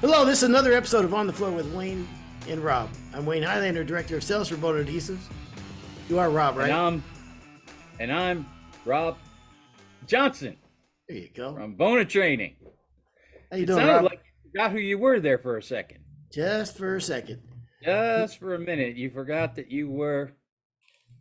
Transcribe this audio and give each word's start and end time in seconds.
Hello, 0.00 0.24
this 0.24 0.38
is 0.38 0.48
another 0.48 0.72
episode 0.72 1.04
of 1.04 1.12
On 1.14 1.26
the 1.26 1.32
Floor 1.32 1.50
with 1.50 1.72
Wayne 1.74 2.08
and 2.48 2.60
Rob. 2.62 2.88
I'm 3.14 3.26
Wayne 3.26 3.42
Highlander, 3.42 3.84
Director 3.84 4.16
of 4.16 4.24
Sales 4.24 4.48
for 4.48 4.56
Bona 4.56 4.82
Adhesives. 4.84 5.20
You 6.08 6.18
are 6.18 6.30
Rob, 6.30 6.56
right? 6.56 6.70
And 6.70 6.78
I'm, 6.78 7.04
and 7.98 8.12
I'm 8.12 8.46
Rob 8.84 9.18
Johnson 10.06 10.56
there 11.08 11.18
you 11.18 11.28
go. 11.34 11.54
from 11.54 11.74
Bona 11.74 12.04
Training. 12.04 12.56
How 13.50 13.56
you 13.58 13.64
It 13.64 13.66
doing, 13.66 13.78
sounded 13.80 13.92
Rob? 13.94 14.02
like 14.04 14.20
you 14.44 14.50
forgot 14.52 14.72
who 14.72 14.78
you 14.78 14.98
were 14.98 15.20
there 15.20 15.38
for 15.38 15.56
a 15.58 15.62
second. 15.62 15.98
Just 16.32 16.76
for 16.78 16.96
a 16.96 17.00
second. 17.00 17.42
Just 17.84 18.38
for 18.38 18.54
a 18.54 18.58
minute, 18.58 18.96
you 18.96 19.10
forgot 19.10 19.56
that 19.56 19.70
you 19.70 19.90
were 19.90 20.32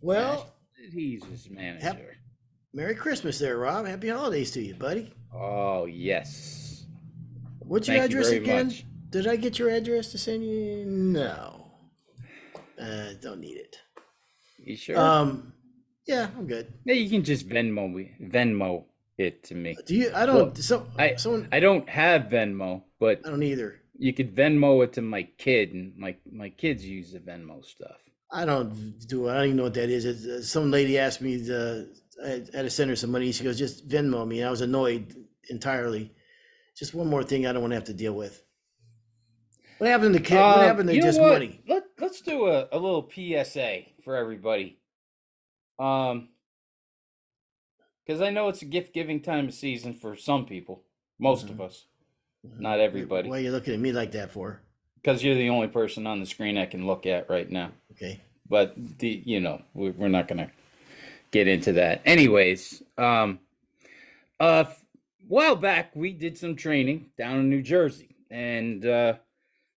Well, 0.02 0.54
Jesus 0.92 1.50
manager. 1.50 2.16
Merry 2.74 2.96
Christmas 2.96 3.40
there, 3.40 3.58
Rob. 3.58 3.88
Happy 3.88 4.10
holidays 4.10 4.52
to 4.52 4.62
you, 4.62 4.76
buddy. 4.76 5.14
Oh 5.34 5.86
yes. 5.86 6.79
What's 7.70 7.88
your 7.88 7.98
Thank 7.98 8.12
you 8.12 8.18
address 8.18 8.30
very 8.32 8.44
again? 8.44 8.68
much. 8.68 8.86
Did 9.12 9.28
I 9.28 9.36
get 9.36 9.60
your 9.60 9.70
address 9.70 10.12
to 10.14 10.18
send 10.18 10.44
you? 10.44 10.86
No. 10.86 11.72
Uh, 12.82 13.14
don't 13.22 13.40
need 13.40 13.58
it. 13.58 13.78
You 14.58 14.76
sure? 14.76 14.98
Um, 14.98 15.54
yeah, 16.08 16.30
I'm 16.36 16.48
good. 16.48 16.74
yeah, 16.86 16.96
you 16.96 17.08
can 17.10 17.24
just 17.24 17.48
Venmo 17.48 17.94
me, 17.94 18.12
Venmo 18.20 18.86
it 19.20 19.44
to 19.46 19.56
me. 19.56 19.78
Do 19.86 19.96
you? 19.96 20.12
I 20.16 20.26
don't. 20.26 20.36
Well, 20.36 20.56
so, 20.56 20.88
I 20.98 21.16
someone. 21.16 21.48
I 21.52 21.60
don't 21.60 21.88
have 21.88 22.24
Venmo, 22.24 22.82
but 23.00 23.22
I 23.24 23.30
don't 23.30 23.44
either. 23.44 23.80
you 23.98 24.14
could 24.14 24.36
Venmo 24.36 24.84
it 24.84 24.94
to 24.94 25.04
my 25.04 25.24
kid, 25.38 25.74
and 25.74 25.96
my 25.96 26.16
my 26.32 26.50
kids 26.50 26.84
use 26.84 27.12
the 27.12 27.20
Venmo 27.20 27.64
stuff. 27.64 27.98
I 28.32 28.46
don't 28.46 28.98
do. 29.08 29.30
I 29.30 29.36
don't 29.36 29.46
even 29.46 29.58
know 29.58 29.64
what 29.64 29.76
that 29.76 29.90
is. 29.90 30.06
It's, 30.06 30.26
uh, 30.26 30.42
some 30.42 30.72
lady 30.72 30.98
asked 30.98 31.22
me 31.22 31.38
the, 31.38 31.90
I 32.26 32.30
had 32.30 32.66
to 32.66 32.70
send 32.70 32.90
her 32.90 32.96
some 32.96 33.12
money. 33.12 33.32
She 33.32 33.44
goes, 33.44 33.58
just 33.60 33.88
Venmo 33.88 34.28
me. 34.28 34.40
And 34.40 34.48
I 34.48 34.52
was 34.52 34.62
annoyed 34.62 35.16
entirely. 35.50 36.12
Just 36.80 36.94
one 36.96 37.08
more 37.08 37.24
thing 37.24 37.46
I 37.46 37.52
don't 37.52 37.62
want 37.62 37.72
to 37.72 37.76
have 37.76 37.84
to 37.86 37.94
deal 37.94 38.14
with. 38.14 38.42
What 39.80 39.90
happened 39.90 40.14
to 40.16 40.22
kid? 40.22 40.36
what 40.36 40.44
Uh, 40.44 40.60
happened 40.62 40.88
to 40.90 40.96
you 40.96 41.02
know 41.02 41.08
just 41.08 41.20
what? 41.20 41.34
money? 41.34 41.62
Let, 41.68 41.84
let's 42.00 42.22
do 42.22 42.48
a, 42.48 42.68
a 42.72 42.80
little 42.80 43.10
PSA 43.14 43.82
for 44.04 44.16
everybody. 44.16 44.78
Um, 45.78 46.30
because 48.06 48.22
I 48.22 48.30
know 48.30 48.48
it's 48.48 48.62
a 48.62 48.66
gift 48.66 48.94
giving 48.94 49.20
time 49.22 49.50
of 49.50 49.54
season 49.54 49.94
for 49.94 50.16
some 50.16 50.46
people, 50.46 50.84
most 51.20 51.46
Mm-hmm. 51.46 51.56
of 51.56 51.62
us, 51.62 51.86
not 52.58 52.80
everybody. 52.80 53.30
Why 53.30 53.38
are 53.38 53.42
you 53.42 53.52
looking 53.52 53.74
at 53.74 53.80
me 53.80 53.92
like 53.92 54.12
that 54.14 54.32
for? 54.32 54.62
Because 54.96 55.24
you're 55.24 55.36
the 55.36 55.50
only 55.50 55.68
person 55.68 56.08
on 56.08 56.20
the 56.20 56.26
screen 56.26 56.58
I 56.58 56.66
can 56.66 56.88
look 56.88 57.06
at 57.06 57.30
right 57.30 57.50
now. 57.50 57.72
Okay. 57.92 58.20
But 58.50 58.74
the 59.00 59.22
you 59.26 59.40
know 59.42 59.62
we- 59.74 59.92
we're 59.92 60.08
not 60.08 60.28
gonna 60.28 60.50
get 61.32 61.48
into 61.48 61.74
that. 61.74 62.02
Anyways, 62.06 62.82
um, 62.98 63.40
a 64.40 64.68
while 65.30 65.56
back 65.56 65.96
we 65.96 66.12
did 66.12 66.38
some 66.38 66.56
training 66.56 67.12
down 67.18 67.38
in 67.38 67.50
New 67.50 67.62
Jersey, 67.62 68.18
and 68.30 68.86
uh, 68.86 69.14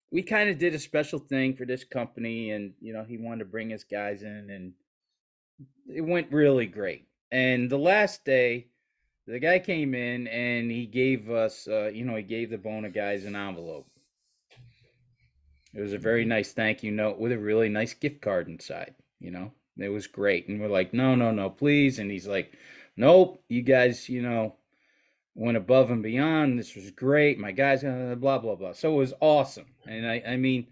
we 0.09 0.23
kind 0.23 0.49
of 0.49 0.57
did 0.57 0.73
a 0.73 0.79
special 0.79 1.19
thing 1.19 1.55
for 1.55 1.65
this 1.65 1.83
company, 1.83 2.51
and 2.51 2.73
you 2.81 2.93
know 2.93 3.03
he 3.03 3.17
wanted 3.17 3.39
to 3.39 3.45
bring 3.45 3.69
his 3.69 3.83
guys 3.83 4.23
in, 4.23 4.49
and 4.49 4.73
it 5.93 6.01
went 6.01 6.31
really 6.31 6.65
great. 6.65 7.05
And 7.31 7.69
the 7.69 7.77
last 7.77 8.23
day, 8.25 8.67
the 9.27 9.39
guy 9.39 9.59
came 9.59 9.93
in 9.93 10.27
and 10.27 10.71
he 10.71 10.85
gave 10.85 11.29
us, 11.29 11.67
uh, 11.67 11.89
you 11.93 12.03
know, 12.03 12.15
he 12.15 12.23
gave 12.23 12.49
the 12.49 12.57
Bona 12.57 12.89
guys 12.89 13.23
an 13.23 13.35
envelope. 13.35 13.87
It 15.73 15.79
was 15.79 15.93
a 15.93 15.97
very 15.97 16.25
nice 16.25 16.51
thank 16.51 16.83
you 16.83 16.91
note 16.91 17.17
with 17.17 17.31
a 17.31 17.37
really 17.37 17.69
nice 17.69 17.93
gift 17.93 18.21
card 18.21 18.49
inside. 18.49 18.95
You 19.19 19.31
know, 19.31 19.51
it 19.77 19.89
was 19.89 20.07
great. 20.07 20.49
And 20.49 20.59
we're 20.59 20.67
like, 20.67 20.93
no, 20.93 21.15
no, 21.15 21.31
no, 21.31 21.49
please. 21.49 21.99
And 21.99 22.11
he's 22.11 22.27
like, 22.27 22.53
nope, 22.97 23.41
you 23.47 23.61
guys, 23.61 24.09
you 24.09 24.21
know, 24.21 24.55
went 25.35 25.57
above 25.57 25.91
and 25.91 26.03
beyond. 26.03 26.59
This 26.59 26.75
was 26.75 26.91
great. 26.91 27.39
My 27.39 27.51
guys, 27.51 27.81
blah, 27.83 28.37
blah, 28.37 28.55
blah. 28.55 28.73
So 28.73 28.93
it 28.93 28.97
was 28.97 29.13
awesome. 29.21 29.67
And 29.87 30.05
I, 30.05 30.21
I 30.27 30.37
mean, 30.37 30.67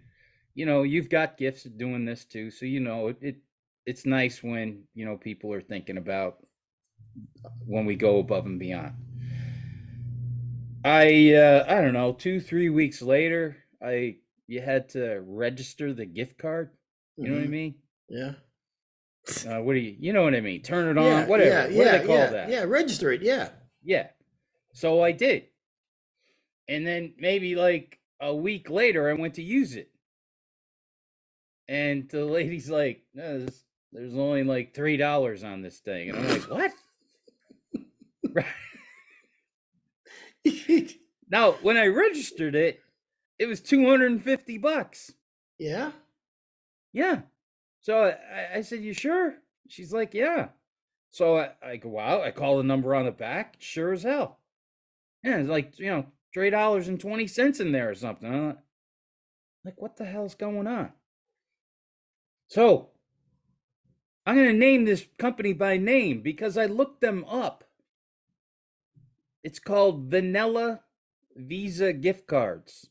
you 0.54 0.66
know, 0.66 0.84
you've 0.84 1.10
got 1.10 1.38
gifts 1.38 1.66
of 1.66 1.78
doing 1.78 2.06
this 2.06 2.26
too. 2.26 2.52
So, 2.52 2.66
you 2.66 2.80
know, 2.80 3.08
it, 3.08 3.18
it 3.22 3.36
it's 3.86 4.06
nice 4.06 4.44
when, 4.44 4.84
you 4.94 5.06
know, 5.06 5.18
people 5.18 5.54
are 5.54 5.62
thinking 5.62 5.98
about 5.98 6.38
when 7.66 7.86
we 7.86 7.96
go 7.96 8.20
above 8.20 8.46
and 8.46 8.60
beyond. 8.60 8.94
I, 10.84 11.34
uh, 11.34 11.66
I 11.68 11.82
don't 11.82 11.94
know, 11.94 12.14
two, 12.14 12.40
three 12.40 12.70
weeks 12.70 13.02
later, 13.02 13.58
I, 13.84 14.18
you 14.48 14.62
had 14.62 14.90
to 14.90 15.22
register 15.26 15.94
the 15.94 16.06
gift 16.06 16.38
card. 16.38 16.72
You 17.18 17.28
know 17.30 17.36
what 17.36 17.44
I 17.44 17.48
Mhm. 17.48 17.50
mean? 17.50 17.76
Yeah. 18.08 18.34
Uh, 19.48 19.62
what 19.62 19.74
do 19.74 19.80
you, 19.80 19.96
you 20.00 20.14
know 20.14 20.24
what 20.24 20.36
I 20.36 20.42
mean? 20.42 20.62
Turn 20.62 20.88
it 20.88 20.98
on, 20.98 21.06
yeah. 21.06 21.26
whatever. 21.26 21.50
Yeah. 21.50 21.64
what 21.64 21.86
yeah, 21.86 21.92
do 21.92 22.00
they 22.00 22.08
call 22.08 22.16
yeah, 22.16 22.30
that? 22.30 22.50
Yeah. 22.50 22.64
Register 22.64 23.12
it. 23.12 23.22
Yeah. 23.22 23.50
Yeah. 23.84 24.08
So 24.74 25.02
I 25.04 25.12
did. 25.12 25.46
And 26.68 26.86
then 26.86 27.14
maybe 27.18 27.56
like 27.56 28.00
a 28.22 28.34
week 28.36 28.70
later, 28.70 29.10
I 29.10 29.14
went 29.14 29.36
to 29.36 29.44
use 29.44 29.76
it. 29.76 29.90
And 31.68 32.10
the 32.10 32.26
lady's 32.38 32.70
like, 32.70 33.04
no, 33.14 33.40
there's, 33.40 33.64
there's 33.92 34.16
only 34.16 34.44
like 34.44 34.74
$3 34.74 35.44
on 35.44 35.62
this 35.62 35.80
thing. 35.80 36.10
And 36.10 36.20
I'm 36.20 36.28
like, 36.30 36.50
what? 36.50 36.72
Right. 38.32 38.46
Now, 41.32 41.52
when 41.62 41.78
I 41.78 41.86
registered 41.88 42.56
it, 42.56 42.80
it 43.38 43.46
was 43.46 43.62
250 43.62 44.58
bucks. 44.58 45.12
yeah. 45.60 45.92
Yeah. 46.92 47.22
So 47.82 48.06
I, 48.06 48.58
I 48.58 48.62
said, 48.62 48.80
You 48.82 48.94
sure? 48.94 49.36
She's 49.68 49.94
like, 49.94 50.16
Yeah. 50.16 50.48
So 51.12 51.38
I, 51.38 51.52
I 51.64 51.76
go 51.78 52.00
out, 52.00 52.22
I 52.24 52.32
call 52.32 52.58
the 52.58 52.64
number 52.64 52.96
on 52.96 53.06
the 53.06 53.12
back, 53.12 53.58
sure 53.60 53.94
as 53.94 54.02
hell. 54.02 54.39
Yeah, 55.24 55.38
it's 55.38 55.50
like, 55.50 55.78
you 55.80 55.88
know, 55.90 56.06
three 56.34 56.50
dollars 56.50 56.88
and 56.88 57.00
twenty 57.00 57.28
cents 57.28 57.60
in 57.60 57.72
there 57.72 57.90
or 57.90 57.96
something. 57.96 58.48
Like- 58.48 58.58
like, 59.66 59.82
what 59.82 59.98
the 59.98 60.06
hell's 60.06 60.36
going 60.36 60.68
on? 60.68 60.94
So 62.48 62.92
I'm 64.26 64.36
gonna 64.36 64.54
name 64.54 64.86
this 64.86 65.06
company 65.18 65.54
by 65.54 65.78
name 65.78 66.22
because 66.22 66.58
I 66.58 66.66
looked 66.66 67.02
them 67.02 67.26
up. 67.26 67.66
It's 69.44 69.60
called 69.60 70.10
Vanilla 70.10 70.82
Visa 71.36 71.94
Gift 71.94 72.26
Cards. 72.28 72.90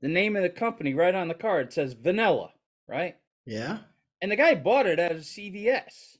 The 0.00 0.08
name 0.08 0.36
of 0.36 0.42
the 0.42 0.50
company 0.50 0.94
right 0.94 1.14
on 1.14 1.28
the 1.28 1.34
card 1.34 1.72
says 1.72 1.94
Vanilla, 1.94 2.52
right? 2.86 3.16
Yeah. 3.46 3.78
And 4.20 4.30
the 4.30 4.36
guy 4.36 4.54
bought 4.54 4.86
it 4.86 4.98
at 4.98 5.12
a 5.12 5.16
CVS. 5.22 6.18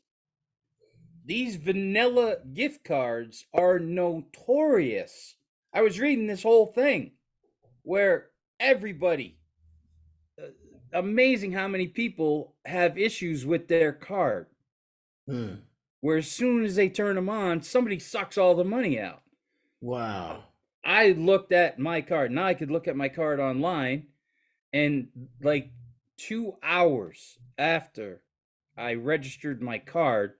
These 1.24 1.56
vanilla 1.56 2.38
gift 2.52 2.84
cards 2.84 3.46
are 3.54 3.78
notorious. 3.78 5.36
I 5.72 5.82
was 5.82 5.98
reading 5.98 6.26
this 6.26 6.42
whole 6.42 6.66
thing 6.66 7.12
where 7.82 8.30
everybody, 8.60 9.38
uh, 10.40 10.46
amazing 10.92 11.52
how 11.52 11.68
many 11.68 11.86
people 11.86 12.54
have 12.64 12.98
issues 12.98 13.46
with 13.46 13.68
their 13.68 13.92
card, 13.92 14.46
Hmm. 15.26 15.54
where 16.00 16.18
as 16.18 16.30
soon 16.30 16.64
as 16.64 16.76
they 16.76 16.88
turn 16.88 17.16
them 17.16 17.28
on, 17.28 17.62
somebody 17.62 17.98
sucks 17.98 18.36
all 18.36 18.54
the 18.54 18.64
money 18.64 18.98
out. 19.00 19.22
Wow. 19.80 20.44
I 20.84 21.10
looked 21.12 21.52
at 21.52 21.78
my 21.78 22.02
card. 22.02 22.32
Now 22.32 22.46
I 22.46 22.54
could 22.54 22.70
look 22.70 22.88
at 22.88 22.96
my 22.96 23.08
card 23.08 23.40
online, 23.40 24.08
and 24.72 25.28
like 25.40 25.70
two 26.16 26.56
hours 26.62 27.38
after 27.56 28.22
I 28.76 28.94
registered 28.94 29.62
my 29.62 29.78
card, 29.78 30.34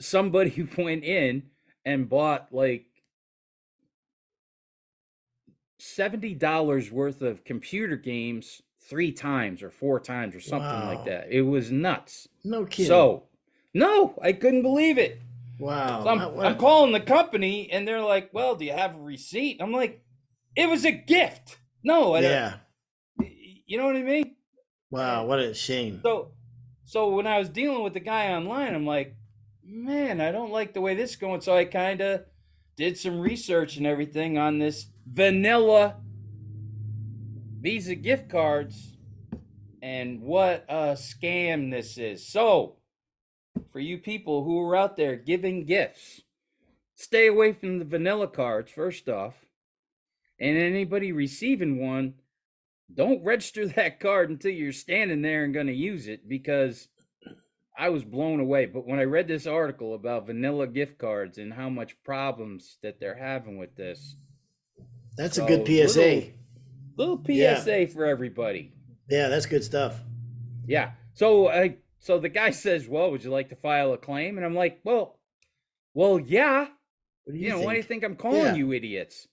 somebody 0.00 0.68
went 0.78 1.04
in 1.04 1.50
and 1.84 2.08
bought 2.08 2.52
like 2.52 2.87
seventy 5.78 6.34
dollars 6.34 6.90
worth 6.90 7.22
of 7.22 7.44
computer 7.44 7.96
games 7.96 8.62
three 8.80 9.12
times 9.12 9.62
or 9.62 9.70
four 9.70 10.00
times 10.00 10.34
or 10.34 10.40
something 10.40 10.66
Wow. 10.68 10.86
like 10.94 11.04
that. 11.04 11.28
It 11.30 11.42
was 11.42 11.70
nuts. 11.70 12.26
No 12.44 12.64
kidding. 12.64 12.86
So, 12.86 13.24
no, 13.74 14.14
I 14.22 14.32
couldn't 14.32 14.62
believe 14.62 14.96
it. 14.98 15.20
wow. 15.58 16.02
So 16.02 16.08
I'm, 16.08 16.40
I'm 16.40 16.56
calling 16.56 16.92
the 16.92 17.00
company 17.00 17.70
and 17.70 17.86
they're 17.86 18.00
like, 18.00 18.30
well, 18.32 18.54
do 18.54 18.64
you 18.64 18.72
have 18.72 18.94
a 18.94 18.98
receipt? 19.00 19.58
I'm 19.60 19.72
like, 19.72 20.02
it 20.56 20.68
was 20.70 20.84
a 20.86 20.90
gift. 20.92 21.58
No, 21.84 22.14
I 22.14 22.20
don't- 22.22 22.30
yeah. 22.30 22.54
you 23.66 23.76
know 23.76 23.84
what 23.86 23.96
I 23.96 24.02
mean? 24.02 24.36
Wow. 24.90 25.26
What 25.26 25.38
a 25.38 25.52
shame. 25.52 26.00
So, 26.02 26.32
so 26.86 27.10
when 27.10 27.26
I 27.26 27.38
was 27.38 27.50
dealing 27.50 27.82
with 27.84 27.92
the 27.92 28.00
guy 28.00 28.32
online, 28.32 28.74
I'm 28.74 28.86
like, 28.86 29.14
man, 29.62 30.20
I 30.22 30.32
don't 30.32 30.50
like 30.50 30.72
the 30.72 30.80
way 30.80 30.94
this 30.94 31.10
is 31.10 31.16
going. 31.16 31.42
So 31.42 31.54
I 31.54 31.66
kind 31.66 32.00
of 32.00 32.22
did 32.78 32.96
some 32.96 33.18
research 33.18 33.76
and 33.76 33.84
everything 33.84 34.38
on 34.38 34.60
this 34.60 34.86
vanilla 35.04 35.96
Visa 37.60 37.96
gift 37.96 38.28
cards 38.30 38.96
and 39.82 40.22
what 40.22 40.64
a 40.68 40.92
scam 40.92 41.72
this 41.72 41.98
is. 41.98 42.24
So, 42.24 42.76
for 43.72 43.80
you 43.80 43.98
people 43.98 44.44
who 44.44 44.60
are 44.60 44.76
out 44.76 44.96
there 44.96 45.16
giving 45.16 45.64
gifts, 45.64 46.22
stay 46.94 47.26
away 47.26 47.52
from 47.52 47.80
the 47.80 47.84
vanilla 47.84 48.28
cards, 48.28 48.70
first 48.70 49.08
off. 49.08 49.34
And 50.38 50.56
anybody 50.56 51.10
receiving 51.10 51.84
one, 51.84 52.14
don't 52.94 53.24
register 53.24 53.66
that 53.66 53.98
card 53.98 54.30
until 54.30 54.52
you're 54.52 54.72
standing 54.72 55.22
there 55.22 55.42
and 55.42 55.52
going 55.52 55.66
to 55.66 55.74
use 55.74 56.06
it 56.06 56.28
because 56.28 56.86
I 57.78 57.88
was 57.90 58.04
blown 58.04 58.40
away. 58.40 58.66
But 58.66 58.86
when 58.86 58.98
I 58.98 59.04
read 59.04 59.28
this 59.28 59.46
article 59.46 59.94
about 59.94 60.26
vanilla 60.26 60.66
gift 60.66 60.98
cards 60.98 61.38
and 61.38 61.52
how 61.54 61.68
much 61.68 62.02
problems 62.02 62.78
that 62.82 62.98
they're 63.00 63.14
having 63.16 63.56
with 63.58 63.76
this, 63.76 64.16
That's 65.16 65.38
a 65.38 65.44
good 65.46 65.66
PSA. 65.66 66.32
Little 66.96 67.22
Yeah. 67.26 67.58
PSA 67.60 67.86
for 67.88 68.04
everybody. 68.04 68.72
Yeah, 69.08 69.28
that's 69.28 69.46
good 69.46 69.64
stuff. 69.64 70.00
Yeah. 70.66 70.92
So 71.14 71.48
I 71.48 71.76
so 72.00 72.18
the 72.18 72.28
guy 72.28 72.50
says, 72.50 72.86
"Well, 72.88 73.10
would 73.10 73.24
you 73.24 73.30
like 73.30 73.48
to 73.48 73.56
file 73.56 73.92
a 73.92 73.98
claim?" 73.98 74.36
And 74.36 74.46
I'm 74.46 74.54
like, 74.54 74.80
"Well, 74.84 75.18
well, 75.94 76.20
yeah. 76.20 76.68
What 77.24 77.32
do 77.32 77.38
You, 77.38 77.44
you, 77.46 77.48
know, 77.50 77.56
think? 77.56 77.66
why 77.66 77.72
do 77.72 77.76
you 77.78 77.82
think 77.82 78.04
I'm 78.04 78.16
calling 78.16 78.38
Yeah. 78.38 78.54
you 78.54 78.72
idiots?" 78.72 79.26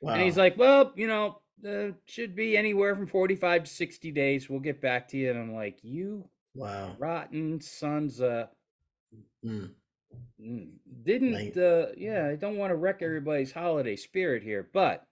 Wow. 0.00 0.14
And 0.14 0.22
he's 0.22 0.36
like, 0.36 0.58
"Well, 0.58 0.92
you 0.96 1.06
know, 1.06 1.40
uh, 1.66 1.92
should 2.06 2.34
be 2.34 2.56
anywhere 2.56 2.94
from 2.94 3.06
45 3.06 3.64
to 3.64 3.70
60 3.70 4.10
days. 4.12 4.50
We'll 4.50 4.60
get 4.60 4.80
back 4.82 5.08
to 5.08 5.16
you." 5.16 5.30
And 5.30 5.38
I'm 5.38 5.54
like, 5.54 5.78
"You 5.82 6.28
wow. 6.54 6.96
rotten 6.98 7.60
sons 7.60 8.20
of 8.20 8.48
Mm. 9.44 9.74
mm, 10.40 10.70
didn't 11.02 11.56
uh 11.56 11.86
yeah, 11.96 12.28
I 12.28 12.36
don't 12.36 12.56
want 12.56 12.70
to 12.70 12.76
wreck 12.76 13.02
everybody's 13.02 13.52
holiday 13.52 13.96
spirit 13.96 14.42
here, 14.42 14.68
but 14.72 15.06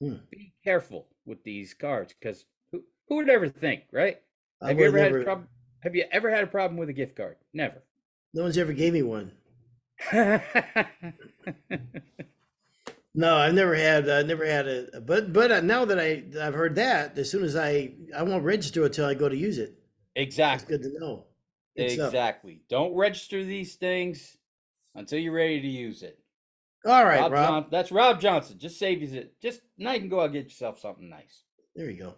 Hmm. 0.00 0.16
be 0.30 0.52
careful 0.64 1.06
with 1.24 1.42
these 1.44 1.72
cards 1.74 2.14
cuz 2.20 2.44
who, 2.72 2.82
who 3.08 3.16
would 3.16 3.28
ever 3.28 3.48
think, 3.48 3.84
right? 3.92 4.20
I 4.62 4.68
Have 4.70 4.78
you 4.80 4.86
ever 4.86 4.98
had 4.98 5.12
a 5.12 5.14
problem 5.14 5.48
have 5.82 5.94
you 5.94 6.04
ever 6.10 6.30
had 6.30 6.44
a 6.44 6.48
problem 6.48 6.78
with 6.78 6.88
a 6.88 6.92
gift 6.92 7.16
card? 7.16 7.36
Never. 7.52 7.82
No 8.34 8.42
one's 8.42 8.58
ever 8.58 8.72
gave 8.72 8.92
me 8.92 9.02
one. 9.02 9.30
No, 13.14 13.36
I've 13.36 13.54
never 13.54 13.74
had. 13.74 14.08
I 14.08 14.22
never 14.22 14.46
had 14.46 14.68
a. 14.68 15.00
But 15.00 15.32
but 15.32 15.50
uh, 15.50 15.60
now 15.60 15.84
that 15.84 15.98
I 15.98 16.22
I've 16.40 16.54
heard 16.54 16.76
that, 16.76 17.18
as 17.18 17.30
soon 17.30 17.42
as 17.42 17.56
I 17.56 17.92
I 18.16 18.22
won't 18.22 18.44
register 18.44 18.82
it 18.82 18.86
until 18.86 19.06
I 19.06 19.14
go 19.14 19.28
to 19.28 19.36
use 19.36 19.58
it. 19.58 19.79
It's 20.20 20.34
exactly. 20.34 20.76
good 20.76 20.82
to 20.84 20.98
know. 20.98 21.24
Stuff. 21.76 22.06
Exactly. 22.08 22.62
Don't 22.68 22.94
register 22.94 23.44
these 23.44 23.76
things 23.76 24.36
until 24.94 25.18
you're 25.18 25.32
ready 25.32 25.60
to 25.60 25.68
use 25.68 26.02
it. 26.02 26.18
All 26.84 27.04
right, 27.04 27.20
Rob, 27.20 27.32
Rob. 27.32 27.46
John- 27.46 27.66
that's 27.70 27.92
Rob 27.92 28.20
Johnson. 28.20 28.58
Just 28.58 28.78
save 28.78 29.02
you 29.02 29.18
it. 29.18 29.40
Just 29.40 29.60
now 29.76 29.92
you 29.92 30.00
can 30.00 30.08
go 30.08 30.20
out 30.20 30.24
and 30.24 30.32
get 30.34 30.44
yourself 30.44 30.78
something 30.80 31.08
nice. 31.08 31.44
There 31.74 31.90
you 31.90 31.98
go. 31.98 32.14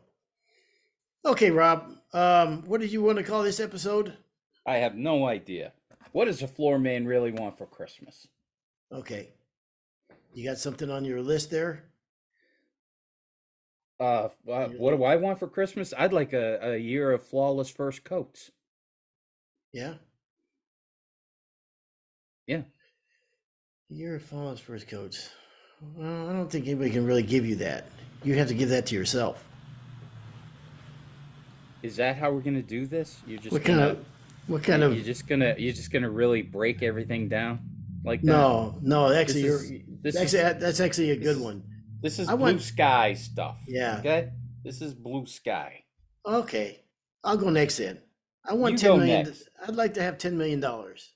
Okay, 1.25 1.51
Rob. 1.51 1.97
Um, 2.13 2.63
what 2.67 2.81
did 2.81 2.93
you 2.93 3.03
want 3.03 3.19
to 3.19 3.25
call 3.25 3.43
this 3.43 3.61
episode? 3.61 4.17
I 4.67 4.77
have 4.77 4.95
no 4.95 5.27
idea. 5.27 5.73
What 6.13 6.27
does 6.27 6.43
a 6.43 6.49
floor 6.49 6.79
man 6.79 7.07
really 7.07 7.33
want 7.33 7.59
for 7.59 7.67
Christmas? 7.67 8.27
Okay. 8.93 9.31
You 10.35 10.49
got 10.49 10.59
something 10.59 10.91
on 10.91 11.05
your 11.05 11.23
list 11.23 11.51
there? 11.51 11.85
Uh, 14.03 14.29
uh, 14.51 14.67
what 14.71 14.97
do 14.97 15.05
I 15.05 15.15
want 15.15 15.39
for 15.39 15.47
Christmas? 15.47 15.95
I'd 15.97 16.13
like 16.13 16.33
a, 16.33 16.73
a 16.73 16.77
year 16.77 17.13
of 17.13 17.23
flawless 17.23 17.71
first 17.71 18.03
coats. 18.03 18.51
Yeah. 19.73 19.95
Yeah. 22.49 22.63
A 23.91 24.19
Fallen's 24.19 24.59
first 24.59 24.89
coats. 24.89 25.31
Well, 25.97 26.29
I 26.29 26.33
don't 26.33 26.51
think 26.51 26.67
anybody 26.67 26.91
can 26.91 27.07
really 27.07 27.23
give 27.23 27.47
you 27.47 27.57
that. 27.57 27.87
You 28.25 28.35
have 28.35 28.49
to 28.49 28.55
give 28.55 28.71
that 28.71 28.87
to 28.87 28.95
yourself. 28.97 29.45
Is 31.83 31.97
that 31.97 32.17
how 32.17 32.33
we're 32.33 32.41
gonna 32.41 32.63
do 32.63 32.87
this? 32.87 33.21
You're 33.27 33.39
just 33.39 33.53
What 33.53 33.65
kind 33.65 33.79
gonna, 33.79 33.91
of? 33.93 34.05
What 34.49 34.63
kind 34.65 34.83
of? 34.83 34.95
You're 34.95 35.05
just 35.05 35.29
gonna 35.29 35.55
you're 35.59 35.75
just 35.75 35.93
gonna 35.93 36.11
really 36.11 36.43
break 36.43 36.83
everything 36.83 37.29
down 37.29 37.61
like 38.05 38.21
that? 38.23 38.27
No, 38.27 38.79
no. 38.83 39.13
Actually, 39.13 39.43
This 39.43 40.15
you're. 40.15 40.23
actually, 40.23 40.39
is- 40.39 40.61
that's 40.61 40.81
actually 40.81 41.11
a 41.11 41.17
good 41.17 41.41
one. 41.41 41.63
This 42.03 42.19
is 42.19 42.29
I 42.29 42.35
blue 42.37 42.59
sky 42.59 43.15
stuff. 43.15 43.59
Yeah. 43.67 43.99
Okay. 44.01 44.31
This 44.65 44.83
is 44.83 44.93
blue 44.95 45.27
sky. 45.27 45.85
Okay, 46.27 46.81
I'll 47.25 47.37
go 47.37 47.51
next 47.51 47.79
then. 47.79 48.01
I 48.45 48.55
want 48.55 48.73
You 48.73 48.79
ten 48.79 48.99
million. 48.99 49.25
next. 49.25 49.49
I'd 49.67 49.77
like 49.77 49.95
to 49.95 50.03
have 50.03 50.19
ten 50.19 50.37
million 50.37 50.61
dollars. 50.61 51.13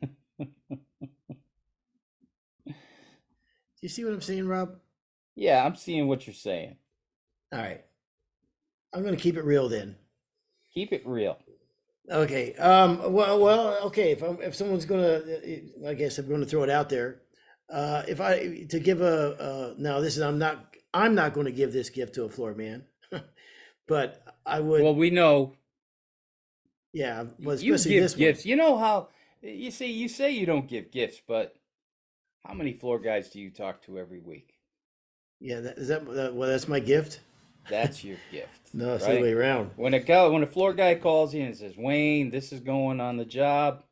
Do 2.66 2.74
you 3.80 3.88
see 3.88 4.04
what 4.04 4.12
I'm 4.12 4.20
saying, 4.20 4.46
Rob? 4.46 4.76
Yeah, 5.34 5.64
I'm 5.64 5.76
seeing 5.76 6.08
what 6.08 6.26
you're 6.26 6.34
saying. 6.34 6.76
All 7.52 7.60
right. 7.60 7.84
I'm 8.92 9.02
going 9.02 9.14
to 9.16 9.22
keep 9.22 9.36
it 9.36 9.44
real 9.44 9.68
then. 9.68 9.96
Keep 10.74 10.92
it 10.92 11.06
real. 11.06 11.38
Okay. 12.10 12.54
Um. 12.54 13.12
Well. 13.12 13.38
Well. 13.38 13.78
Okay. 13.84 14.12
If 14.12 14.22
I'm, 14.22 14.40
if 14.42 14.54
someone's 14.54 14.84
gonna, 14.84 15.20
I 15.86 15.94
guess 15.94 16.18
I'm 16.18 16.26
going 16.28 16.40
to 16.40 16.46
throw 16.46 16.62
it 16.64 16.70
out 16.70 16.88
there. 16.88 17.20
Uh, 17.70 18.02
if 18.08 18.20
I 18.20 18.64
to 18.70 18.80
give 18.80 19.00
a 19.00 19.36
uh, 19.40 19.74
now 19.76 20.00
this 20.00 20.16
is 20.16 20.22
I'm 20.22 20.38
not 20.38 20.74
I'm 20.94 21.14
not 21.14 21.34
going 21.34 21.46
to 21.46 21.52
give 21.52 21.72
this 21.72 21.90
gift 21.90 22.14
to 22.14 22.24
a 22.24 22.28
floor 22.28 22.54
man, 22.54 22.84
but 23.86 24.22
I 24.46 24.60
would. 24.60 24.82
Well, 24.82 24.94
we 24.94 25.10
know 25.10 25.54
yeah. 26.92 27.24
Well, 27.38 27.56
you 27.56 27.76
give 27.76 28.02
this 28.02 28.14
gifts. 28.14 28.46
You 28.46 28.56
know 28.56 28.78
how 28.78 29.08
you 29.42 29.70
see 29.70 29.92
you 29.92 30.08
say 30.08 30.30
you 30.30 30.46
don't 30.46 30.68
give 30.68 30.90
gifts, 30.90 31.20
but 31.26 31.54
how 32.44 32.54
many 32.54 32.72
floor 32.72 32.98
guys 32.98 33.28
do 33.28 33.40
you 33.40 33.50
talk 33.50 33.82
to 33.82 33.98
every 33.98 34.20
week? 34.20 34.54
Yeah. 35.40 35.60
That, 35.60 35.78
is 35.78 35.88
that 35.88 36.04
well? 36.06 36.48
That's 36.48 36.68
my 36.68 36.80
gift. 36.80 37.20
That's 37.68 38.02
your 38.04 38.16
gift. 38.32 38.74
No, 38.74 38.94
it's 38.94 39.04
the 39.04 39.10
right? 39.10 39.18
other 39.18 39.26
way 39.26 39.32
around. 39.32 39.72
When 39.76 39.94
a 39.94 40.00
guy, 40.00 40.26
when 40.26 40.42
a 40.42 40.46
floor 40.46 40.72
guy 40.72 40.94
calls 40.94 41.34
you 41.34 41.42
and 41.44 41.56
says, 41.56 41.76
"Wayne, 41.76 42.30
this 42.30 42.52
is 42.52 42.60
going 42.60 43.00
on 43.00 43.16
the 43.16 43.24
job," 43.24 43.84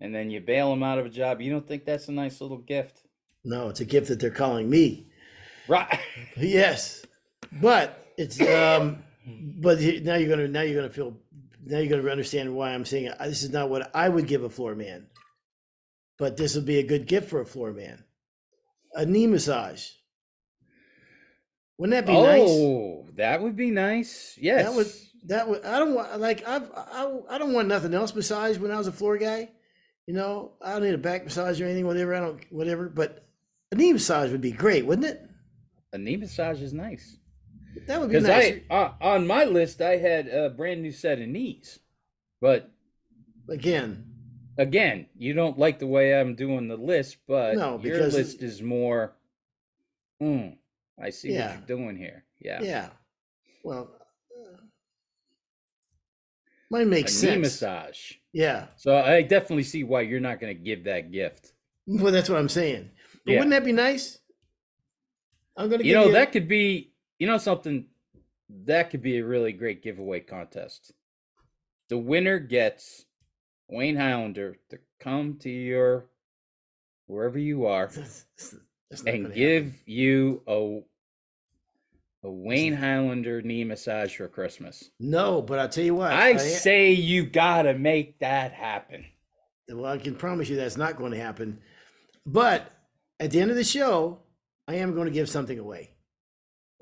and 0.00 0.14
then 0.14 0.30
you 0.30 0.40
bail 0.40 0.72
him 0.72 0.82
out 0.82 0.98
of 0.98 1.06
a 1.06 1.10
job, 1.10 1.40
you 1.40 1.50
don't 1.50 1.66
think 1.66 1.84
that's 1.84 2.08
a 2.08 2.12
nice 2.12 2.40
little 2.40 2.58
gift, 2.58 3.02
No, 3.44 3.68
it's 3.68 3.80
a 3.80 3.84
gift 3.84 4.08
that 4.08 4.20
they're 4.20 4.30
calling 4.30 4.68
me. 4.68 5.06
right? 5.68 6.00
Yes, 6.36 7.04
but 7.52 8.12
it's 8.16 8.40
um, 8.40 9.02
but 9.26 9.78
now 9.80 10.16
you're 10.16 10.28
gonna 10.28 10.48
now 10.48 10.62
you're 10.62 10.80
gonna 10.80 10.92
feel 10.92 11.16
now 11.64 11.78
you're 11.78 11.96
gonna 11.96 12.10
understand 12.10 12.54
why 12.54 12.70
I'm 12.70 12.84
saying 12.84 13.08
uh, 13.08 13.26
this 13.26 13.42
is 13.42 13.50
not 13.50 13.70
what 13.70 13.90
I 13.94 14.08
would 14.08 14.26
give 14.26 14.42
a 14.42 14.50
floor 14.50 14.74
man, 14.74 15.06
but 16.18 16.36
this 16.36 16.54
would 16.54 16.66
be 16.66 16.78
a 16.78 16.82
good 16.82 17.06
gift 17.06 17.28
for 17.30 17.40
a 17.40 17.46
floor 17.46 17.72
man. 17.72 18.04
A 18.94 19.04
knee 19.04 19.26
massage. 19.26 19.90
Wouldn't 21.76 21.94
that 21.94 22.10
be 22.10 22.20
nice? 22.20 22.40
oh, 22.42 23.06
that 23.16 23.40
would 23.40 23.54
be 23.54 23.70
nice. 23.70 24.36
Yes. 24.40 24.64
That 24.64 24.74
would 24.74 24.92
that 25.26 25.48
would 25.48 25.64
I 25.64 25.78
don't 25.78 25.94
want 25.94 26.18
like 26.20 26.46
I've 26.46 26.70
I, 26.74 27.18
I 27.30 27.38
don't 27.38 27.52
want 27.52 27.68
nothing 27.68 27.94
else 27.94 28.10
besides 28.12 28.58
when 28.58 28.70
I 28.70 28.78
was 28.78 28.88
a 28.88 28.92
floor 28.92 29.16
guy. 29.16 29.50
You 30.06 30.14
know, 30.14 30.52
I 30.62 30.72
don't 30.72 30.82
need 30.82 30.94
a 30.94 30.98
back 30.98 31.24
massage 31.24 31.60
or 31.60 31.66
anything, 31.66 31.86
whatever. 31.86 32.14
I 32.14 32.20
don't 32.20 32.42
whatever, 32.50 32.88
but 32.88 33.27
a 33.72 33.74
knee 33.74 33.92
massage 33.92 34.30
would 34.30 34.40
be 34.40 34.52
great, 34.52 34.86
wouldn't 34.86 35.06
it? 35.06 35.24
a 35.92 35.96
knee 35.98 36.16
massage 36.16 36.60
is 36.60 36.72
nice. 36.74 37.16
That 37.86 37.98
would 38.00 38.10
be 38.10 38.20
nice. 38.20 38.60
I 38.70 38.74
uh, 38.74 38.92
on 39.00 39.26
my 39.26 39.44
list, 39.44 39.80
I 39.80 39.96
had 39.96 40.28
a 40.28 40.50
brand 40.50 40.82
new 40.82 40.92
set 40.92 41.20
of 41.20 41.28
knees, 41.28 41.78
but 42.40 42.70
Again, 43.50 44.04
again, 44.58 45.06
you 45.16 45.32
don't 45.32 45.58
like 45.58 45.78
the 45.78 45.86
way 45.86 46.14
I'm 46.14 46.34
doing 46.34 46.68
the 46.68 46.76
list, 46.76 47.16
but 47.26 47.54
No, 47.54 47.80
your 47.82 48.06
list 48.08 48.42
is 48.42 48.60
more. 48.60 49.16
Hmm, 50.20 50.48
I 51.02 51.08
see 51.08 51.32
Yeah. 51.32 51.56
what 51.58 51.66
you're 51.68 51.78
doing 51.78 51.96
here. 51.96 52.24
Yeah, 52.40 52.60
Yeah. 52.62 52.90
Well, 53.64 53.90
uh, 54.38 54.60
mine 56.70 56.90
makes 56.90 57.22
a 57.22 57.30
knee 57.30 57.38
massage. 57.38 58.12
Yeah. 58.34 58.66
So 58.76 58.94
I 58.94 59.22
definitely 59.22 59.62
see 59.64 59.82
why 59.84 60.02
you're 60.02 60.20
not 60.20 60.40
going 60.40 60.54
to 60.54 60.62
give 60.62 60.84
that 60.84 61.10
gift. 61.10 61.52
Well, 61.86 62.12
that's 62.12 62.28
what 62.28 62.38
I'm 62.38 62.50
saying. 62.50 62.90
But 63.28 63.32
Yeah. 63.34 63.38
wouldn't 63.40 63.50
that 63.50 63.64
be 63.66 63.72
nice? 63.72 64.20
I'm 65.54 65.68
gonna. 65.68 65.84
You 65.84 65.92
know 65.92 66.12
that 66.12 66.32
could 66.32 66.48
be, 66.48 66.92
you 67.18 67.26
know, 67.26 67.36
something 67.36 67.84
that 68.64 68.88
could 68.90 69.02
be 69.02 69.18
a 69.18 69.24
really 69.24 69.52
great 69.52 69.82
giveaway 69.82 70.20
contest. 70.20 70.92
The 71.88 71.98
winner 71.98 72.38
gets 72.38 73.04
Wayne 73.68 73.96
Highlander 73.96 74.56
to 74.70 74.78
come 74.98 75.36
to 75.40 75.50
your 75.50 76.06
wherever 77.06 77.38
you 77.38 77.66
are 77.66 77.88
That's, 77.88 78.24
that's 78.90 79.04
not 79.04 79.14
and 79.14 79.34
give 79.34 79.64
happen. 79.64 79.80
you 79.86 80.42
a 80.46 80.80
a 82.26 82.30
Wayne 82.30 82.72
Highlander 82.74 83.42
knee 83.42 83.64
massage 83.64 84.16
for 84.16 84.26
Christmas. 84.28 84.90
No, 84.98 85.42
but 85.42 85.58
I'll 85.58 85.68
tell 85.68 85.84
you 85.84 85.94
what. 85.96 86.12
I 86.12 86.30
I- 86.30 86.36
say 86.38 86.92
you 86.92 87.26
gotta 87.26 87.74
make 87.74 88.20
that 88.20 88.52
happen. 88.52 89.04
Well, 89.68 89.92
I 89.92 89.98
can 89.98 90.14
promise 90.16 90.48
you 90.48 90.56
that's 90.56 90.78
not 90.78 90.96
going 90.96 91.12
to 91.12 91.18
happen. 91.20 91.60
But 92.24 92.72
at 93.20 93.30
the 93.30 93.40
end 93.40 93.50
of 93.50 93.56
the 93.56 93.64
show, 93.64 94.18
I 94.66 94.74
am 94.74 94.94
going 94.94 95.06
to 95.06 95.12
give 95.12 95.28
something 95.28 95.58
away. 95.58 95.90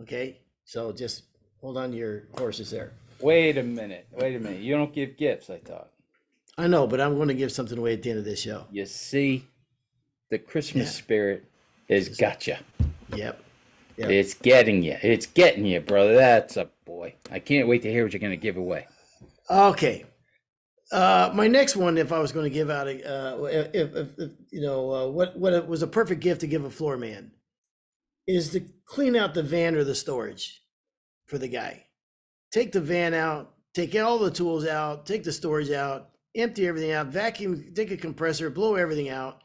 Okay. 0.00 0.38
So 0.64 0.93
just 0.93 1.25
hold 1.61 1.76
on 1.76 1.90
to 1.93 1.97
your 1.97 2.25
horses 2.38 2.71
there. 2.71 2.93
Wait 3.21 3.57
a 3.57 3.62
minute. 3.62 4.07
Wait 4.12 4.37
a 4.37 4.38
minute. 4.38 4.61
You 4.61 4.76
don't 4.76 4.93
give 4.93 5.16
gifts, 5.16 5.49
I 5.49 5.59
thought. 5.59 5.90
I 6.59 6.66
know, 6.66 6.87
but 6.87 7.00
I'm 7.00 7.16
going 7.16 7.28
to 7.28 7.35
give 7.35 7.52
something 7.52 7.78
away 7.78 7.95
at 7.95 8.02
the 8.02 8.11
end 8.11 8.19
of 8.19 8.25
this 8.25 8.40
show. 8.40 8.64
You 8.71 8.87
see, 8.87 9.47
the 10.31 10.38
Christmas 10.38 10.87
Yeah. 10.88 11.02
spirit 11.02 11.45
has 11.88 12.09
got 12.16 12.47
you. 12.47 12.57
Yep. 13.14 13.43
Yeah. 13.97 14.09
It's 14.09 14.35
getting 14.35 14.83
you. 14.83 14.97
It's 15.02 15.26
getting 15.26 15.64
you, 15.64 15.81
brother. 15.81 16.14
That's 16.14 16.57
a 16.57 16.69
boy. 16.85 17.14
I 17.31 17.38
can't 17.38 17.69
wait 17.69 17.83
to 17.83 17.90
hear 17.90 18.05
what 18.05 18.12
you're 18.12 18.21
going 18.21 18.33
to 18.33 18.37
give 18.37 18.57
away. 18.57 18.87
Okay. 19.49 20.05
Uh, 20.93 21.31
my 21.35 21.49
next 21.49 21.75
one, 21.75 21.99
if 21.99 22.12
I 22.12 22.21
was 22.21 22.33
going 22.33 22.45
to 22.45 22.50
give 22.50 22.71
out 22.71 22.87
a, 22.87 23.02
uh, 23.05 23.45
if, 23.45 23.75
if, 23.75 24.19
if 24.19 24.31
you 24.50 24.61
know, 24.61 24.93
uh, 24.93 25.09
what 25.09 25.37
what 25.37 25.52
it 25.52 25.66
was 25.66 25.83
a 25.83 25.87
perfect 25.87 26.21
gift 26.21 26.43
to 26.43 26.47
give 26.47 26.64
a 26.64 26.71
floor 26.71 26.97
man, 26.97 27.33
is 28.26 28.50
to 28.50 28.61
clean 28.85 29.16
out 29.16 29.35
the 29.35 29.43
van 29.43 29.75
or 29.75 29.85
the 29.85 29.95
storage 29.95 30.62
for 31.26 31.38
the 31.38 31.49
guy. 31.49 31.87
Take 32.52 32.73
the 32.73 32.81
van 32.81 33.14
out, 33.14 33.55
take 33.75 33.95
all 33.97 34.19
the 34.19 34.31
tools 34.31 34.66
out, 34.66 35.07
take 35.07 35.25
the 35.25 35.33
storage 35.33 35.71
out, 35.71 36.11
empty 36.37 36.66
everything 36.66 36.93
out, 36.93 37.09
vacuum, 37.09 37.73
take 37.75 37.90
a 37.90 37.97
compressor, 37.97 38.49
blow 38.50 38.76
everything 38.76 39.09
out, 39.09 39.43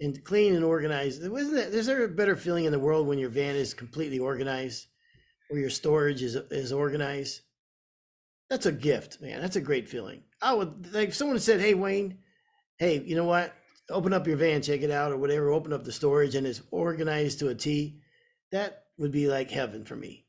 and 0.00 0.24
clean 0.24 0.54
and 0.54 0.64
organize. 0.64 1.20
Wasn't 1.20 1.54
that, 1.54 1.74
is 1.74 1.86
there 1.86 2.04
a 2.04 2.08
better 2.08 2.36
feeling 2.36 2.64
in 2.64 2.72
the 2.72 2.78
world 2.78 3.06
when 3.06 3.18
your 3.18 3.30
van 3.30 3.56
is 3.56 3.74
completely 3.74 4.18
organized 4.18 4.86
or 5.50 5.58
your 5.58 5.70
storage 5.70 6.22
is, 6.22 6.36
is 6.50 6.72
organized? 6.72 7.42
That's 8.50 8.66
a 8.66 8.72
gift, 8.72 9.20
man. 9.20 9.40
That's 9.40 9.56
a 9.56 9.60
great 9.60 9.88
feeling. 9.88 10.22
I 10.40 10.54
would 10.54 10.92
like 10.94 11.08
if 11.08 11.14
someone 11.14 11.38
said, 11.38 11.60
Hey, 11.60 11.74
Wayne, 11.74 12.18
hey, 12.78 13.00
you 13.04 13.14
know 13.16 13.24
what? 13.24 13.52
Open 13.90 14.12
up 14.12 14.26
your 14.26 14.36
van, 14.36 14.62
check 14.62 14.82
it 14.82 14.90
out 14.90 15.12
or 15.12 15.16
whatever, 15.16 15.50
open 15.50 15.72
up 15.72 15.84
the 15.84 15.92
storage 15.92 16.34
and 16.34 16.46
it's 16.46 16.62
organized 16.70 17.38
to 17.40 17.48
a 17.48 17.54
T. 17.54 18.00
That 18.52 18.84
would 18.98 19.12
be 19.12 19.28
like 19.28 19.50
heaven 19.50 19.84
for 19.84 19.96
me. 19.96 20.26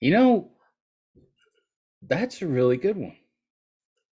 You 0.00 0.12
know, 0.12 0.50
that's 2.02 2.40
a 2.42 2.46
really 2.46 2.76
good 2.76 2.96
one. 2.96 3.16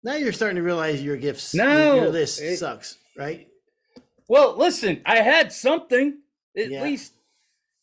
Now 0.02 0.14
you're 0.16 0.32
starting 0.32 0.56
to 0.56 0.62
realize 0.62 1.02
your 1.02 1.16
gifts, 1.16 1.54
No, 1.54 1.96
your 1.96 2.08
list 2.10 2.40
it- 2.40 2.58
sucks, 2.58 2.98
right? 3.16 3.48
Well, 4.28 4.56
listen, 4.56 5.02
I 5.04 5.16
had 5.20 5.52
something. 5.52 6.20
At 6.56 6.70
Yeah. 6.70 6.82
least 6.82 7.12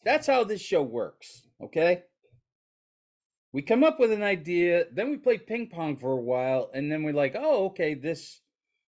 that's 0.04 0.26
how 0.28 0.44
this 0.44 0.62
show 0.62 0.82
works. 0.82 1.44
Okay. 1.62 2.04
We 3.54 3.62
come 3.62 3.84
up 3.84 4.00
with 4.00 4.12
an 4.12 4.24
idea, 4.24 4.86
then 4.92 5.10
we 5.10 5.18
play 5.18 5.38
ping 5.38 5.68
pong 5.68 5.98
for 5.98 6.12
a 6.14 6.22
while, 6.22 6.72
and 6.74 6.92
then 6.92 7.04
we're 7.04 7.14
like, 7.14 7.36
oh, 7.38 7.66
okay, 7.66 7.94
this 7.94 8.40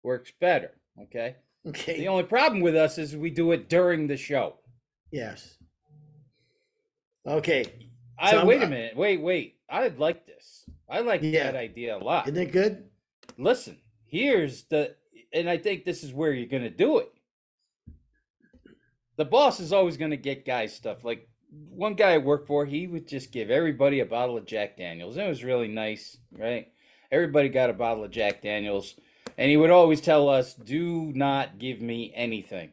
works 0.03 0.33
better. 0.41 0.73
Okay. 1.03 1.37
Okay. 1.67 1.99
The 1.99 2.09
only 2.09 2.25
problem 2.25 2.61
with 2.61 2.75
us 2.75 2.99
is 2.99 3.17
we 3.17 3.31
do 3.31 3.53
it 3.53 3.69
during 3.69 4.07
the 4.09 4.17
show. 4.17 4.57
Yes. 5.12 5.57
Okay. 7.27 7.65
I 8.19 8.31
So 8.33 8.38
I'm- 8.38 8.47
wait 8.47 8.62
a 8.62 8.67
minute. 8.67 8.97
Wait, 8.97 9.21
wait. 9.21 9.59
I 9.69 9.88
like 9.88 10.27
this. 10.27 10.69
I 10.88 11.00
like 11.00 11.21
Yeah. 11.23 11.45
that 11.45 11.57
idea 11.57 11.97
a 11.97 11.99
lot. 11.99 12.27
Isn't 12.27 12.43
it 12.43 12.53
good? 12.53 12.91
Listen, 13.37 13.79
here's 14.07 14.65
the 14.65 14.97
and 15.33 15.49
I 15.50 15.59
think 15.59 15.85
this 15.85 16.03
is 16.03 16.12
where 16.15 16.33
you're 16.33 16.47
gonna 16.49 16.71
do 16.71 16.99
it. 16.99 17.12
The 19.17 19.27
boss 19.27 19.61
is 19.61 19.73
always 19.73 19.97
gonna 19.99 20.17
get 20.17 20.47
guys 20.47 20.75
stuff. 20.75 21.05
Like 21.05 21.29
one 21.50 21.95
guy 21.95 22.14
I 22.14 22.19
worked 22.19 22.47
for, 22.47 22.67
he 22.67 22.87
would 22.87 23.09
just 23.09 23.33
give 23.33 23.50
everybody 23.50 24.00
a 24.00 24.07
bottle 24.07 24.37
of 24.37 24.47
Jack 24.47 24.76
Daniels. 24.76 25.17
It 25.17 25.28
was 25.28 25.45
really 25.45 25.69
nice, 25.69 26.19
right? 26.33 26.69
Everybody 27.11 27.49
got 27.49 27.71
a 27.71 27.75
bottle 27.75 28.05
of 28.05 28.11
Jack 28.11 28.43
Daniels. 28.43 28.95
And 29.37 29.50
he 29.50 29.57
would 29.57 29.71
always 29.71 30.00
tell 30.00 30.28
us, 30.28 30.55
do 30.55 31.12
not 31.14 31.59
give 31.59 31.81
me 31.81 32.12
anything. 32.14 32.73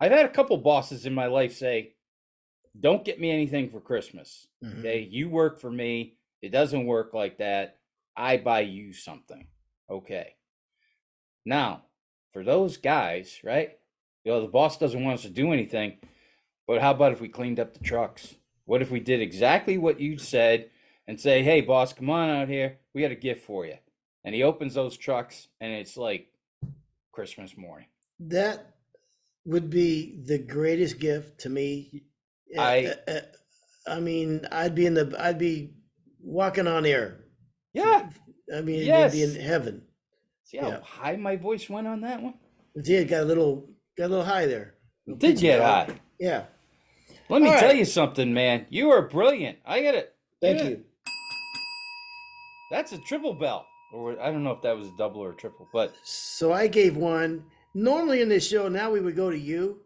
I've 0.00 0.12
had 0.12 0.24
a 0.24 0.30
couple 0.30 0.56
bosses 0.58 1.04
in 1.04 1.14
my 1.14 1.26
life 1.26 1.54
say, 1.54 1.94
don't 2.78 3.04
get 3.04 3.20
me 3.20 3.30
anything 3.30 3.70
for 3.70 3.80
Christmas. 3.80 4.46
Mhm. 4.62 4.78
Okay, 4.80 5.00
you 5.00 5.28
work 5.28 5.58
for 5.58 5.70
me. 5.70 6.16
It 6.42 6.50
doesn't 6.50 6.86
work 6.86 7.14
like 7.14 7.38
that. 7.38 7.78
I 8.14 8.36
buy 8.36 8.60
you 8.60 8.92
something. 8.92 9.48
Okay. 9.90 10.36
Now, 11.44 11.86
for 12.32 12.44
those 12.44 12.76
guys, 12.76 13.40
right? 13.42 13.78
You 14.24 14.32
know, 14.32 14.40
the 14.42 14.48
boss 14.48 14.78
doesn't 14.78 15.02
want 15.02 15.14
us 15.14 15.22
to 15.22 15.30
do 15.30 15.52
anything, 15.52 15.98
but 16.66 16.80
how 16.80 16.90
about 16.92 17.12
if 17.12 17.20
we 17.20 17.28
cleaned 17.28 17.60
up 17.60 17.74
the 17.74 17.84
trucks? 17.84 18.34
What 18.64 18.82
if 18.82 18.90
we 18.90 19.00
did 19.00 19.20
exactly 19.20 19.78
what 19.78 20.00
you 20.00 20.18
said 20.18 20.70
and 21.06 21.20
say, 21.20 21.42
hey, 21.42 21.60
boss, 21.60 21.92
come 21.92 22.10
on 22.10 22.28
out 22.30 22.48
here. 22.48 22.78
We 22.94 23.02
got 23.02 23.12
a 23.12 23.16
gift 23.16 23.44
for 23.44 23.64
you. 23.64 23.76
And 24.24 24.34
he 24.34 24.42
opens 24.42 24.74
those 24.74 24.96
trucks 24.96 25.46
and 25.60 25.72
it's 25.72 25.96
like 25.96 26.26
Christmas 27.12 27.56
morning. 27.56 27.86
That 28.20 28.74
would 29.44 29.70
be 29.70 30.20
the 30.26 30.38
greatest 30.38 30.98
gift 30.98 31.38
to 31.40 31.48
me. 31.48 32.02
Uh, 32.56 32.60
I- 32.60 32.86
uh, 33.06 33.10
uh, 33.12 33.20
I 33.88 34.00
mean, 34.00 34.46
I'd 34.50 34.74
be 34.74 34.86
in 34.86 34.94
the, 34.94 35.14
I'd 35.16 35.38
be 35.38 35.74
walking 36.20 36.66
on 36.66 36.84
air. 36.84 37.20
Yeah. 37.72 38.10
I 38.52 38.60
mean, 38.62 38.84
Yes. 38.84 39.14
it'd 39.14 39.32
be 39.34 39.38
in 39.40 39.46
heaven. 39.46 39.82
See 40.42 40.56
how 40.58 40.68
Yeah. 40.70 40.80
high 40.80 41.14
my 41.16 41.36
voice 41.36 41.68
went 41.70 41.86
on 41.86 42.00
that 42.00 42.20
one? 42.20 42.34
It 42.74 43.04
got 43.08 43.22
a 43.22 43.24
little, 43.24 43.68
got 43.96 44.06
a 44.06 44.08
little 44.08 44.24
high 44.24 44.46
there. 44.46 44.74
It 45.06 45.18
did 45.20 45.38
get 45.38 45.60
high. 45.60 46.00
Yeah. 46.18 46.46
Let 47.28 47.42
me 47.42 47.48
All 47.48 47.58
tell 47.58 47.68
right. 47.70 47.76
you 47.78 47.84
something, 47.84 48.32
man. 48.32 48.66
You 48.70 48.90
are 48.90 49.02
brilliant. 49.02 49.58
I 49.66 49.80
get 49.80 49.94
it. 49.94 50.14
Thank 50.40 50.58
Yeah. 50.60 50.68
you. 50.68 50.84
That's 52.70 52.92
a 52.92 52.98
triple 52.98 53.34
bell. 53.34 53.66
Or 53.92 54.20
I 54.20 54.30
don't 54.30 54.42
know 54.44 54.50
if 54.52 54.62
that 54.62 54.76
was 54.76 54.88
a 54.88 54.96
double 54.96 55.20
or 55.22 55.30
a 55.30 55.34
triple, 55.36 55.68
but 55.72 55.94
So 56.04 56.52
I 56.52 56.66
gave 56.66 56.96
one. 56.96 57.44
Normally 57.74 58.20
in 58.20 58.28
this 58.28 58.46
show, 58.48 58.68
now 58.68 58.90
we 58.90 59.00
would 59.00 59.16
go 59.16 59.30
to 59.30 59.38
you, 59.38 59.80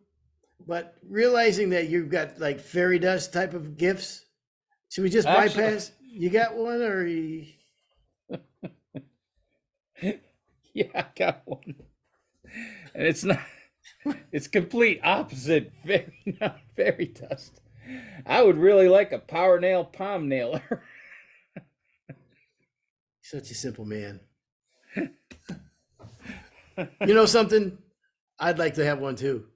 but 0.66 0.94
realizing 1.09 1.70
that 1.70 1.88
you've 1.88 2.09
got 2.09 2.38
like 2.40 2.61
fairy 2.61 2.99
dust 2.99 3.32
type 3.32 3.52
of 3.54 3.76
gifts, 3.76 4.25
should 4.90 5.04
we 5.04 5.11
just 5.11 5.26
Actually- 5.28 5.62
bypass? 5.64 5.92
You 6.12 6.28
got 6.30 6.56
one, 6.56 6.82
or 6.82 7.06
you, 7.06 7.47
yeah, 10.73 10.87
I 10.94 11.04
got 11.16 11.42
one. 11.44 11.75
And 12.94 13.06
it's 13.06 13.23
not 13.23 13.38
it's 14.33 14.49
complete 14.49 15.00
opposite 15.02 15.73
very 15.85 16.12
not 16.40 16.59
fairy 16.76 17.07
dust. 17.07 17.61
I 18.26 18.42
would 18.42 18.57
really 18.57 18.88
like 18.88 19.12
a 19.12 19.19
power 19.19 19.59
nail 19.61 19.85
palm 19.85 20.28
nailer. 20.28 20.83
such 23.23 23.50
a 23.50 23.54
simple 23.54 23.85
man. 23.85 24.21
you 27.04 27.14
know 27.14 27.26
something? 27.26 27.78
I'd 28.38 28.59
like 28.59 28.75
to 28.75 28.85
have 28.85 28.99
one 29.00 29.16
too. 29.16 29.47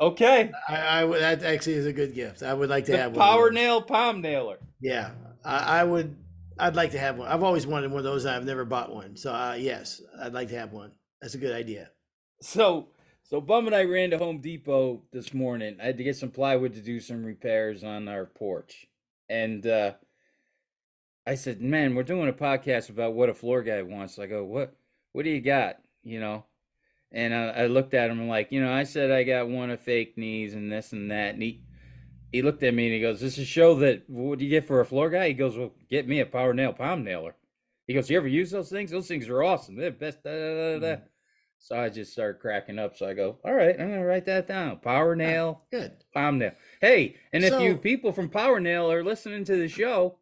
okay. 0.00 0.50
I, 0.68 0.76
I 0.76 1.04
would. 1.04 1.20
That 1.20 1.42
actually 1.42 1.74
is 1.74 1.86
a 1.86 1.92
good 1.92 2.14
gift. 2.14 2.42
I 2.42 2.52
would 2.54 2.68
like 2.70 2.86
to 2.86 2.92
The 2.92 2.98
have 2.98 3.16
one. 3.16 3.20
power 3.24 3.50
those. 3.50 3.54
nail 3.54 3.82
palm 3.82 4.20
nailer. 4.20 4.58
Yeah, 4.80 5.12
I, 5.44 5.80
I 5.80 5.84
would. 5.84 6.16
I'd 6.58 6.76
like 6.76 6.92
to 6.92 6.98
have 6.98 7.18
one. 7.18 7.28
I've 7.28 7.42
always 7.42 7.66
wanted 7.66 7.90
one 7.90 7.98
of 7.98 8.04
those. 8.04 8.26
I've 8.26 8.44
never 8.44 8.64
bought 8.64 8.94
one. 8.94 9.16
So 9.16 9.32
uh, 9.32 9.54
yes, 9.58 10.02
I'd 10.20 10.32
like 10.32 10.48
to 10.48 10.58
have 10.58 10.72
one. 10.72 10.92
That's 11.20 11.34
a 11.34 11.38
good 11.38 11.54
idea. 11.54 11.90
So 12.40 12.88
so 13.24 13.40
Bum 13.40 13.66
and 13.66 13.74
I 13.74 13.84
ran 13.84 14.10
to 14.10 14.18
Home 14.18 14.38
Depot 14.38 15.02
this 15.10 15.32
morning. 15.32 15.78
I 15.82 15.86
had 15.86 15.98
to 15.98 16.04
get 16.04 16.16
some 16.16 16.30
plywood 16.30 16.74
to 16.74 16.80
do 16.80 17.00
some 17.00 17.24
repairs 17.24 17.82
on 17.82 18.06
our 18.06 18.26
porch. 18.26 18.86
And 19.28 19.66
uh 19.66 19.92
I 21.26 21.36
said, 21.36 21.62
"Man, 21.62 21.94
we're 21.94 22.02
doing 22.02 22.28
a 22.28 22.34
podcast 22.34 22.90
about 22.90 23.14
what 23.14 23.30
a 23.30 23.34
floor 23.34 23.62
guy 23.62 23.80
wants." 23.82 24.18
I 24.18 24.26
go, 24.26 24.44
"What 24.44 24.76
what 25.12 25.24
do 25.24 25.30
you 25.30 25.40
got?" 25.40 25.80
You 26.02 26.20
know? 26.20 26.44
And 27.10 27.34
I, 27.34 27.48
I 27.48 27.66
looked 27.66 27.94
at 27.94 28.10
him 28.10 28.20
and 28.20 28.28
like, 28.28 28.52
you 28.52 28.60
know, 28.60 28.72
I 28.72 28.82
said 28.84 29.10
I 29.10 29.22
got 29.22 29.48
one 29.48 29.70
of 29.70 29.80
fake 29.80 30.18
knees 30.18 30.52
and 30.54 30.70
this 30.70 30.92
and 30.92 31.10
that. 31.10 31.34
And 31.34 31.42
he 31.42 31.62
he 32.32 32.42
looked 32.42 32.62
at 32.62 32.74
me 32.74 32.86
and 32.86 32.94
he 32.94 33.00
goes, 33.00 33.20
"This 33.20 33.38
is 33.38 33.44
a 33.44 33.46
show 33.46 33.76
that 33.76 34.08
what 34.10 34.38
do 34.38 34.44
you 34.44 34.50
get 34.50 34.66
for 34.66 34.80
a 34.80 34.86
floor 34.86 35.08
guy?" 35.08 35.28
He 35.28 35.34
goes, 35.34 35.56
"Well, 35.56 35.72
get 35.88 36.06
me 36.06 36.20
a 36.20 36.26
power 36.26 36.52
nail 36.52 36.74
palm 36.74 37.04
nailer." 37.04 37.36
He 37.86 37.94
goes, 37.94 38.10
"You 38.10 38.18
ever 38.18 38.28
use 38.28 38.50
those 38.50 38.68
things? 38.68 38.90
Those 38.90 39.08
things 39.08 39.28
are 39.30 39.42
awesome. 39.42 39.76
They're 39.76 39.92
best." 39.92 40.22
Da, 40.22 40.30
da, 40.30 40.78
da, 40.78 40.96
da. 40.96 41.02
So 41.64 41.80
I 41.80 41.88
just 41.88 42.12
started 42.12 42.42
cracking 42.42 42.78
up. 42.78 42.94
So 42.94 43.08
I 43.08 43.14
go, 43.14 43.38
all 43.42 43.54
right, 43.54 43.74
I'm 43.80 43.88
gonna 43.88 44.04
write 44.04 44.26
that 44.26 44.46
down. 44.46 44.80
Power 44.80 45.12
ah, 45.12 45.16
nail, 45.16 45.62
Good. 45.72 45.92
palm 46.12 46.38
nail. 46.38 46.52
Hey, 46.82 47.16
and 47.32 47.42
if 47.42 47.58
you 47.58 47.78
people 47.78 48.12
from 48.12 48.28
Power 48.28 48.60
Nail 48.60 48.92
are 48.92 49.02
listening 49.02 49.44
to 49.46 49.56
the 49.56 49.66
show, 49.66 50.18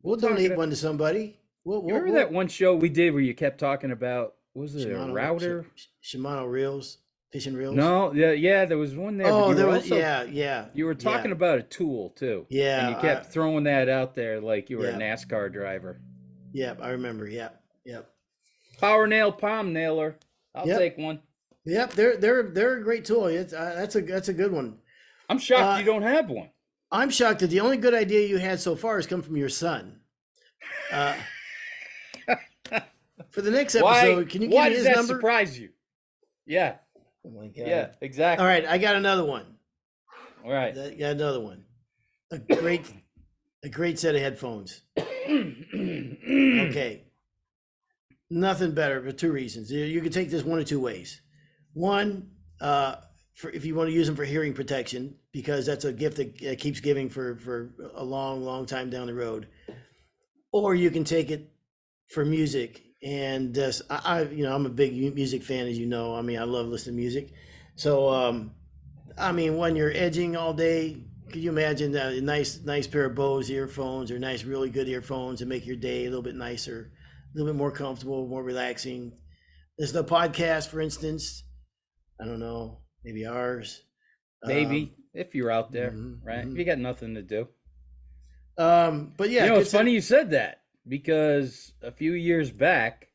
We'll 0.00 0.16
talking 0.16 0.36
donate 0.36 0.56
one 0.56 0.70
to 0.70 0.76
somebody. 0.76 1.40
We'll, 1.62 1.82
we'll, 1.82 1.96
remember 1.96 2.14
we'll, 2.14 2.24
that 2.24 2.32
one 2.32 2.48
show 2.48 2.74
we 2.74 2.88
did 2.88 3.12
where 3.12 3.22
you 3.22 3.34
kept 3.34 3.60
talking 3.60 3.90
about 3.90 4.36
was 4.54 4.74
it 4.74 4.88
Shimano- 4.88 5.10
a 5.10 5.12
router? 5.12 5.66
Sh- 5.74 6.16
Shimano 6.16 6.50
reels, 6.50 6.96
fishing 7.32 7.52
reels. 7.52 7.76
No, 7.76 8.14
yeah, 8.14 8.30
yeah, 8.32 8.64
there 8.64 8.78
was 8.78 8.96
one 8.96 9.18
there. 9.18 9.26
Oh, 9.26 9.52
there 9.52 9.66
was. 9.66 9.82
also- 9.82 9.98
yeah, 9.98 10.22
yeah. 10.22 10.68
You 10.72 10.86
were 10.86 10.94
talking 10.94 11.32
about 11.32 11.58
a 11.58 11.62
tool 11.62 12.14
too. 12.16 12.46
Yeah, 12.48 12.86
And 12.86 12.96
you 12.96 13.02
kept 13.02 13.26
I- 13.26 13.28
throwing 13.28 13.64
that 13.64 13.90
out 13.90 14.14
there 14.14 14.40
like 14.40 14.70
you 14.70 14.78
were 14.78 14.88
Yeah. 14.88 14.96
a 14.96 14.98
NASCAR 14.98 15.52
driver. 15.52 16.00
Yep, 16.54 16.80
I 16.80 16.90
remember. 16.92 17.28
Yep, 17.28 17.62
yep, 17.84 18.10
Power 18.80 19.06
nail, 19.06 19.32
palm 19.32 19.72
nailer. 19.72 20.16
I'll 20.54 20.66
Yep. 20.66 20.78
take 20.78 20.98
one. 20.98 21.20
yep. 21.64 21.92
They're 21.92 22.16
they're 22.16 22.42
they're 22.44 22.76
a 22.78 22.82
great 22.82 23.04
tool. 23.04 23.26
It's, 23.26 23.52
uh, 23.52 23.74
that's 23.76 23.94
a 23.96 24.00
that's 24.02 24.28
a 24.28 24.32
good 24.34 24.52
one. 24.52 24.78
I'm 25.28 25.38
shocked 25.38 25.76
Uh, 25.76 25.78
you 25.80 25.84
don't 25.84 26.02
have 26.02 26.28
one. 26.30 26.50
I'm 26.92 27.10
shocked 27.10 27.40
that 27.40 27.48
the 27.48 27.60
only 27.60 27.76
good 27.78 27.94
idea 27.94 28.26
you 28.28 28.38
had 28.38 28.60
so 28.60 28.76
far 28.76 28.96
has 28.96 29.06
come 29.06 29.22
from 29.22 29.36
your 29.36 29.48
son. 29.48 30.00
Uh, 30.92 31.16
for 33.30 33.42
the 33.42 33.50
next 33.50 33.74
Why? 33.80 33.98
episode, 33.98 34.28
can 34.30 34.42
you 34.42 34.48
give 34.48 34.54
why 34.56 34.64
me 34.68 34.70
does 34.76 34.78
his 34.78 34.86
that 34.86 34.96
number? 34.96 35.14
surprise 35.14 35.58
you? 35.58 35.70
Yeah, 36.46 36.76
Oh 37.24 37.30
my 37.30 37.48
God. 37.48 37.66
yeah, 37.66 37.88
exactly. 38.00 38.42
All 38.44 38.48
right, 38.48 38.64
I 38.64 38.78
got 38.78 38.94
another 38.94 39.24
one. 39.24 39.56
All 40.44 40.52
right. 40.52 40.76
I 40.78 40.90
got 40.94 41.10
another 41.12 41.40
one. 41.40 41.64
A 42.30 42.38
great, 42.38 42.86
a 43.64 43.68
great 43.68 43.98
set 43.98 44.14
of 44.14 44.20
headphones. 44.20 44.82
Okay. 45.26 47.05
Nothing 48.28 48.72
better 48.72 49.00
for 49.02 49.12
two 49.12 49.32
reasons. 49.32 49.70
You- 49.70 50.00
can 50.00 50.12
take 50.12 50.30
this 50.30 50.42
one 50.42 50.58
or 50.58 50.64
two 50.64 50.80
ways. 50.80 51.20
One, 51.74 52.30
uh, 52.60 52.96
for 53.34 53.50
if 53.50 53.64
you 53.64 53.74
want 53.74 53.88
to 53.88 53.94
use 53.94 54.06
them 54.06 54.16
for 54.16 54.24
hearing 54.24 54.54
protection, 54.54 55.16
because 55.32 55.66
that's 55.66 55.84
a 55.84 55.92
gift 55.92 56.16
that, 56.16 56.58
keeps 56.58 56.80
giving 56.80 57.10
for 57.10 57.36
for 57.36 57.74
a 57.94 58.04
long, 58.04 58.42
long 58.42 58.66
time 58.66 58.90
down 58.90 59.06
the 59.06 59.14
road. 59.14 59.46
Or 60.50 60.74
you 60.74 60.90
can 60.90 61.04
take 61.04 61.30
it 61.30 61.52
for 62.08 62.24
music. 62.24 62.82
And 63.02 63.56
uh, 63.58 63.72
I, 63.90 64.22
you 64.22 64.42
know, 64.42 64.54
I'm 64.54 64.66
a 64.66 64.70
big 64.70 65.14
music 65.14 65.42
fan, 65.42 65.68
as 65.68 65.78
you 65.78 65.86
know. 65.86 66.14
I 66.16 66.22
mean, 66.22 66.38
I 66.38 66.44
love 66.44 66.66
listening 66.66 66.96
to 66.96 67.02
music. 67.02 67.32
So, 67.76 68.08
um, 68.08 68.52
I 69.18 69.32
mean, 69.32 69.58
when 69.58 69.76
you're 69.76 69.92
edging 69.92 70.34
all 70.34 70.54
day, 70.54 70.96
could 71.30 71.42
you 71.42 71.50
imagine 71.50 71.94
a 71.94 72.20
nice, 72.20 72.60
nice 72.64 72.86
pair 72.86 73.04
of 73.04 73.14
Bose 73.14 73.50
earphones 73.50 74.10
or 74.10 74.18
nice, 74.18 74.44
really 74.44 74.70
good 74.70 74.88
earphones 74.88 75.42
and 75.42 75.48
make 75.48 75.66
your 75.66 75.76
day 75.76 76.06
a 76.06 76.08
little 76.08 76.22
bit 76.22 76.36
nicer, 76.36 76.90
little 77.36 77.52
bit 77.52 77.58
more 77.58 77.70
comfortable, 77.72 78.26
more 78.26 78.42
relaxing? 78.42 79.12
There's 79.78 79.92
the 79.92 80.04
podcast, 80.04 80.68
for 80.68 80.80
instance. 80.80 81.44
I 82.20 82.24
don't 82.24 82.40
know, 82.40 82.80
maybe 83.04 83.26
ours. 83.26 83.82
Maybe 84.44 84.82
Um, 84.82 84.90
if 85.12 85.34
you're 85.34 85.50
out 85.50 85.72
there, 85.72 85.90
mhm, 85.90 86.24
right? 86.24 86.44
mhm. 86.44 86.52
If 86.52 86.58
you 86.58 86.64
got 86.64 86.78
nothing 86.78 87.14
to 87.14 87.22
do. 87.22 87.48
Um, 88.58 89.12
but 89.16 89.28
yeah, 89.30 89.44
you 89.44 89.50
know, 89.50 89.58
it's 89.58 89.72
funny 89.72 89.92
you 89.92 90.00
said 90.00 90.30
that 90.30 90.62
because 90.88 91.72
a 91.82 91.92
few 91.92 92.12
years 92.12 92.50
back, 92.50 93.08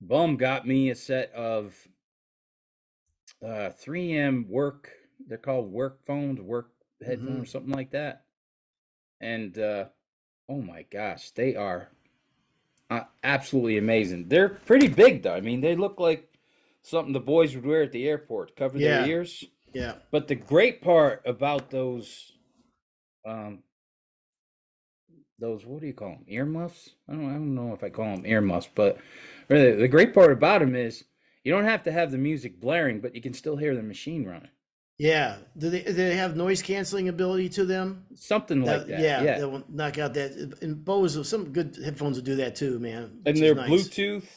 Bum 0.00 0.36
got 0.36 0.66
me 0.66 0.90
a 0.90 0.94
set 0.94 1.30
of 1.32 1.76
uh 3.44 3.70
3M 3.70 4.48
work. 4.48 4.90
They're 5.26 5.38
called 5.38 5.70
work 5.70 6.04
phones, 6.04 6.40
work 6.40 6.72
headphones, 7.04 7.48
Mhm. 7.48 7.52
something 7.52 7.72
like 7.72 7.90
that. 7.92 8.24
And 9.20 9.56
uh 9.58 9.86
oh 10.48 10.62
my 10.62 10.82
gosh, 10.82 11.30
they 11.32 11.54
are 11.54 11.90
uh, 12.90 13.04
absolutely 13.22 13.78
amazing. 13.78 14.28
They're 14.28 14.48
pretty 14.48 14.88
big 14.88 15.22
though. 15.22 15.34
I 15.34 15.40
mean, 15.40 15.60
they 15.60 15.76
look 15.76 16.00
like 16.00 16.28
something 16.82 17.12
the 17.12 17.20
boys 17.20 17.54
would 17.54 17.64
wear 17.66 17.82
at 17.82 17.92
the 17.92 18.08
airport, 18.08 18.56
cover 18.56 18.78
Yeah. 18.78 19.02
their 19.02 19.08
ears. 19.08 19.44
Yeah, 19.72 19.94
But 20.10 20.26
the 20.26 20.34
great 20.34 20.82
part 20.82 21.22
about 21.24 21.70
those, 21.70 22.32
um, 23.24 23.62
those 25.38 25.64
what 25.64 25.80
do 25.80 25.86
you 25.86 25.94
call 25.94 26.10
them? 26.10 26.24
Earmuffs? 26.26 26.90
I 27.08 27.12
don't, 27.12 27.30
I 27.30 27.34
don't 27.34 27.54
know 27.54 27.72
if 27.72 27.84
I 27.84 27.88
call 27.90 28.16
them 28.16 28.26
earmuffs, 28.26 28.68
but 28.74 28.98
really, 29.48 29.76
the 29.76 29.88
great 29.88 30.12
part 30.12 30.32
about 30.32 30.60
them 30.60 30.74
is 30.74 31.04
you 31.44 31.52
don't 31.52 31.64
have 31.64 31.84
to 31.84 31.92
have 31.92 32.10
the 32.10 32.18
music 32.18 32.60
blaring, 32.60 33.00
but 33.00 33.14
you 33.14 33.22
can 33.22 33.32
still 33.32 33.56
hear 33.56 33.74
the 33.76 33.82
machine 33.82 34.26
running. 34.26 34.50
Yeah. 35.00 35.38
Do 35.56 35.70
they 35.70 35.82
do 35.82 35.92
they 35.94 36.14
have 36.14 36.36
noise 36.36 36.60
canceling 36.60 37.08
ability 37.08 37.48
to 37.50 37.64
them? 37.64 38.04
Something 38.14 38.62
like 38.62 38.86
that. 38.86 39.00
yeah, 39.00 39.22
Yeah. 39.22 39.38
that 39.38 39.50
will 39.50 39.64
knock 39.68 39.96
out 39.98 40.12
that. 40.14 40.32
And 40.60 40.84
Bose, 40.84 41.26
some 41.26 41.52
good 41.52 41.78
headphones 41.82 42.16
will 42.18 42.24
do 42.24 42.36
that 42.36 42.54
too, 42.54 42.78
man. 42.78 43.02
and 43.04 43.24
which 43.24 43.34
is 43.36 43.40
they're 43.40 43.54
nice. 43.54 43.70
Bluetooth. 43.70 44.28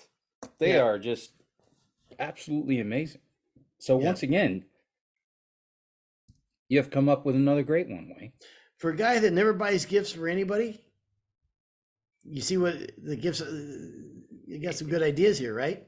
They 0.60 0.74
Yeah. 0.76 0.84
are 0.84 0.98
just 1.00 1.32
absolutely 2.18 2.80
amazing. 2.80 3.20
So 3.80 4.00
Yeah. 4.00 4.06
once 4.06 4.24
again, 4.24 4.64
you 6.70 6.78
have 6.78 6.90
come 6.90 7.10
up 7.10 7.26
with 7.26 7.36
another 7.36 7.64
great 7.64 7.90
one, 7.90 8.14
Wayne. 8.18 8.32
For 8.78 8.92
a 8.92 8.96
guy 8.96 9.20
that 9.20 9.34
never 9.34 9.52
buys 9.54 9.86
gifts 9.86 10.12
for 10.14 10.28
anybody, 10.30 10.80
you 12.24 12.42
see 12.42 12.56
what 12.58 12.76
the 13.04 13.16
gifts. 13.18 13.42
Uh, 13.42 13.92
you 14.48 14.60
got 14.60 14.76
some 14.76 14.88
good 14.88 15.04
ideas 15.04 15.38
here, 15.40 15.54
right? 15.54 15.86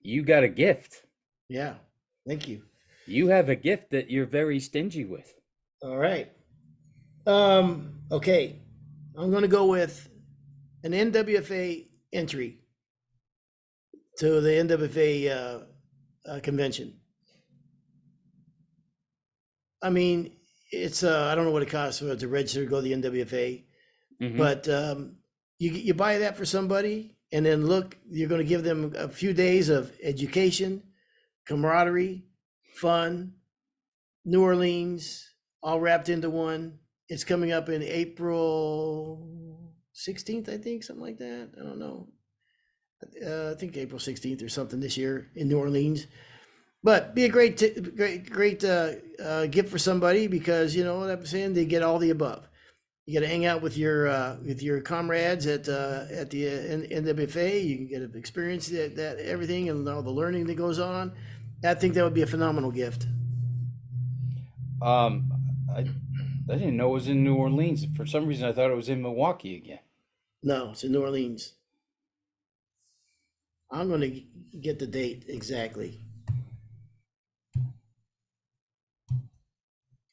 You 0.00 0.22
got 0.22 0.42
a 0.42 0.48
gift. 0.48 1.04
Yeah. 1.48 1.74
Thank 2.26 2.48
you. 2.48 2.62
You 3.06 3.28
have 3.28 3.48
a 3.48 3.56
gift 3.56 3.90
that 3.90 4.10
you're 4.10 4.26
very 4.26 4.60
stingy 4.60 5.04
with. 5.04 5.32
All 5.82 5.96
right. 5.96 6.30
Um, 7.26 8.00
okay. 8.10 8.60
I'm 9.16 9.30
going 9.30 9.42
to 9.42 9.48
go 9.48 9.66
with 9.66 10.08
an 10.82 10.92
NWFA 10.92 11.86
entry 12.12 12.58
to 14.18 14.40
the 14.40 14.50
NWFA 14.50 15.30
uh, 15.30 16.30
uh, 16.30 16.40
convention. 16.40 16.94
I 19.82 19.90
mean, 19.90 20.32
it's 20.72 21.02
uh, 21.04 21.28
I 21.30 21.34
don't 21.34 21.44
know 21.44 21.50
what 21.50 21.62
it 21.62 21.68
costs 21.70 22.00
for 22.00 22.16
to 22.16 22.28
register 22.28 22.64
to 22.64 22.70
go 22.70 22.76
to 22.76 22.82
the 22.82 22.92
NWFA, 22.94 23.64
Mhm. 24.22 24.38
but 24.38 24.68
um, 24.68 25.16
you 25.58 25.70
you 25.72 25.94
buy 25.94 26.18
that 26.18 26.36
for 26.36 26.44
somebody, 26.46 27.16
and 27.32 27.44
then 27.44 27.66
look, 27.66 27.98
you're 28.08 28.28
going 28.28 28.40
to 28.40 28.48
give 28.48 28.64
them 28.64 28.94
a 28.96 29.08
few 29.08 29.32
days 29.34 29.68
of 29.68 29.92
education, 30.02 30.82
camaraderie, 31.46 32.24
fun, 32.74 33.34
New 34.24 34.42
Orleans, 34.42 35.30
all 35.62 35.80
wrapped 35.80 36.08
into 36.08 36.30
one. 36.30 36.78
It's 37.08 37.24
coming 37.24 37.52
up 37.52 37.68
in 37.68 37.82
April 37.82 39.28
16th, 39.94 40.48
I 40.48 40.58
think, 40.58 40.82
something 40.82 41.04
like 41.04 41.18
that. 41.18 41.50
I 41.58 41.62
don't 41.62 41.78
know. 41.78 42.08
Uh, 43.24 43.52
I 43.52 43.54
think 43.54 43.76
April 43.76 43.98
16th 43.98 44.42
or 44.44 44.48
something 44.48 44.80
this 44.80 44.96
year 44.96 45.30
in 45.34 45.48
New 45.48 45.58
Orleans. 45.58 46.06
But 46.82 47.14
be 47.14 47.24
a 47.24 47.28
great, 47.28 47.56
t- 47.56 47.80
great, 47.80 48.30
great 48.30 48.62
uh, 48.64 48.92
uh, 49.22 49.46
gift 49.46 49.70
for 49.70 49.78
somebody 49.78 50.26
because 50.26 50.76
you 50.76 50.84
know 50.84 50.98
what 50.98 51.10
I'm 51.10 51.24
saying. 51.24 51.54
They 51.54 51.64
get 51.64 51.82
all 51.82 51.98
the 51.98 52.10
above. 52.10 52.46
You 53.06 53.14
got 53.14 53.26
to 53.26 53.30
hang 53.30 53.46
out 53.46 53.62
with 53.62 53.76
your 53.76 54.08
uh, 54.08 54.36
with 54.44 54.62
your 54.62 54.80
comrades 54.80 55.46
at 55.46 55.68
uh, 55.68 56.04
at 56.10 56.30
the 56.30 56.46
uh, 56.46 57.00
NWFA. 57.00 57.64
You 57.64 57.76
can 57.76 57.86
get 57.86 58.12
to 58.12 58.18
experience 58.18 58.68
that, 58.68 58.96
that 58.96 59.18
everything 59.18 59.68
and 59.68 59.86
all 59.88 60.02
the 60.02 60.10
learning 60.10 60.46
that 60.46 60.56
goes 60.56 60.78
on. 60.78 61.12
I 61.64 61.74
think 61.74 61.94
that 61.94 62.04
would 62.04 62.14
be 62.14 62.22
a 62.22 62.26
phenomenal 62.26 62.70
gift. 62.70 63.06
Um, 64.82 65.32
I, 65.74 65.80
I 66.50 66.56
didn't 66.58 66.76
know 66.76 66.90
it 66.90 66.94
was 66.94 67.08
in 67.08 67.24
New 67.24 67.34
Orleans. 67.36 67.86
For 67.96 68.04
some 68.06 68.26
reason, 68.26 68.46
I 68.46 68.52
thought 68.52 68.70
it 68.70 68.76
was 68.76 68.88
in 68.90 69.00
Milwaukee 69.00 69.56
again. 69.56 69.78
No, 70.42 70.72
it's 70.72 70.84
in 70.84 70.92
New 70.92 71.00
Orleans. 71.00 71.54
I'm 73.70 73.88
going 73.88 74.02
to 74.02 74.58
get 74.58 74.78
the 74.78 74.86
date 74.86 75.24
exactly. 75.28 76.00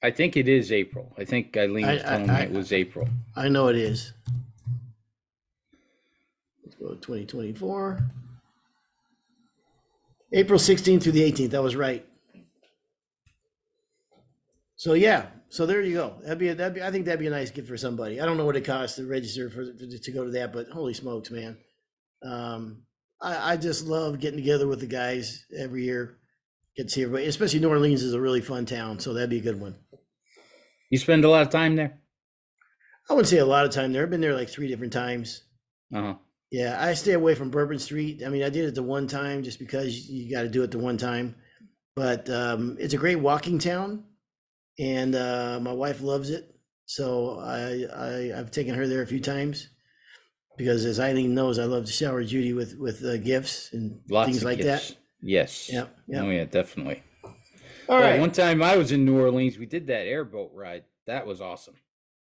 I 0.04 0.10
think 0.10 0.36
it 0.36 0.48
is 0.48 0.72
April. 0.72 1.14
I 1.18 1.26
think 1.26 1.56
Eileen 1.56 1.86
I- 1.86 1.94
was 1.96 2.02
telling 2.04 2.30
I- 2.30 2.40
me 2.40 2.44
it 2.46 2.52
was 2.58 2.72
April. 2.74 3.10
I 3.36 3.50
know 3.50 3.68
it 3.68 3.76
is. 3.76 4.14
Let's 6.64 6.76
go 6.78 6.96
2024. 6.96 8.00
April 10.34 10.60
16th 10.60 11.04
through 11.04 11.12
the 11.12 11.32
18th. 11.32 11.52
That 11.52 11.64
was 11.64 11.76
right. 11.76 12.06
So 14.76 14.94
yeah, 14.94 15.28
so 15.50 15.66
there 15.66 15.82
you 15.82 15.94
go. 15.94 16.16
That'd 16.24 16.40
be 16.40 16.48
a, 16.48 16.56
that'd 16.56 16.74
be. 16.74 16.82
I 16.82 16.90
think 16.90 17.06
that'd 17.06 17.20
be 17.20 17.28
a 17.28 17.30
nice 17.30 17.52
gift 17.52 17.68
for 17.68 17.78
somebody. 17.78 18.20
I 18.20 18.26
don't 18.26 18.38
know 18.38 18.46
what 18.46 18.56
it 18.56 18.66
costs 18.66 18.96
to 18.96 19.06
register 19.06 19.50
for 19.50 19.66
to 19.66 20.12
go 20.12 20.26
to 20.26 20.32
that, 20.32 20.52
but 20.52 20.70
holy 20.70 20.96
smokes, 20.96 21.30
man! 21.30 21.58
Um, 22.24 22.84
I, 23.22 23.52
I 23.54 23.58
just 23.58 23.86
love 23.86 24.20
getting 24.20 24.40
together 24.40 24.68
with 24.68 24.80
the 24.80 24.88
guys 24.88 25.46
every 25.56 25.84
year. 25.84 26.18
Get 26.76 26.88
to 26.88 26.90
see 26.90 27.04
everybody, 27.04 27.26
especially 27.26 27.60
New 27.60 27.70
Orleans 27.70 28.02
is 28.02 28.14
a 28.14 28.20
really 28.20 28.42
fun 28.42 28.66
town, 28.66 29.00
so 29.00 29.14
that'd 29.14 29.30
be 29.30 29.38
a 29.38 29.42
good 29.42 29.62
one. 29.62 29.76
You 30.90 30.98
spend 30.98 31.26
a 31.26 31.30
lot 31.30 31.44
of 31.44 31.50
time 31.50 31.76
there. 31.76 32.00
I 33.10 33.14
wouldn't 33.14 33.30
say 33.30 33.38
a 33.38 33.46
lot 33.46 33.66
of 33.66 33.72
time 33.72 33.94
there. 33.94 34.04
I've 34.04 34.10
been 34.10 34.22
there 34.22 34.36
like 34.36 34.50
three 34.50 34.68
different 34.68 34.94
times. 34.94 35.44
Uh 35.94 36.02
huh. 36.02 36.16
Yeah, 36.52 36.78
I 36.84 36.94
stay 36.96 37.14
away 37.14 37.34
from 37.36 37.50
Bourbon 37.50 37.80
Street. 37.80 38.24
I 38.26 38.30
mean, 38.30 38.44
I 38.44 38.50
did 38.50 38.66
it 38.66 38.76
the 38.76 38.84
one 38.84 39.08
time 39.08 39.44
just 39.44 39.58
because 39.58 40.10
you 40.10 40.30
got 40.36 40.42
to 40.42 40.50
do 40.50 40.64
it 40.64 40.72
the 40.72 40.80
one 40.80 40.98
time. 40.98 41.36
But 41.96 42.30
um, 42.30 42.78
it's 42.80 42.94
a 42.94 42.98
great 42.98 43.18
walking 43.18 43.58
town, 43.58 44.04
and 44.78 45.16
uh, 45.16 45.60
my 45.62 45.72
wife 45.72 46.02
loves 46.02 46.30
it. 46.30 46.54
So 46.86 47.40
I, 47.40 47.86
I 47.96 48.38
I've 48.38 48.52
taken 48.52 48.76
her 48.76 48.86
there 48.86 49.02
a 49.02 49.08
few 49.08 49.22
times 49.22 49.70
because, 50.58 50.84
as 50.84 51.00
Eileen 51.00 51.34
knows, 51.34 51.58
I 51.58 51.64
love 51.66 51.86
to 51.86 51.92
shower 51.92 52.24
Judy 52.24 52.54
with 52.54 52.76
with 52.78 53.04
uh, 53.04 53.18
gifts 53.18 53.72
and 53.72 54.02
Lots 54.10 54.30
things 54.30 54.44
like 54.44 54.58
gifts. 54.58 54.90
that. 54.90 54.98
Yes. 55.22 55.70
Yep, 55.72 55.96
yep. 56.08 56.24
Oh 56.24 56.30
yeah, 56.30 56.46
definitely. 56.46 57.02
All 57.88 58.00
Yeah, 58.00 58.12
right. 58.12 58.20
One 58.20 58.32
time 58.32 58.62
I 58.62 58.76
was 58.78 58.92
in 58.92 59.06
New 59.06 59.20
Orleans. 59.20 59.58
We 59.58 59.66
did 59.66 59.88
that 59.88 60.06
airboat 60.06 60.52
ride. 60.54 60.84
That 61.08 61.26
was 61.26 61.40
awesome. 61.42 61.76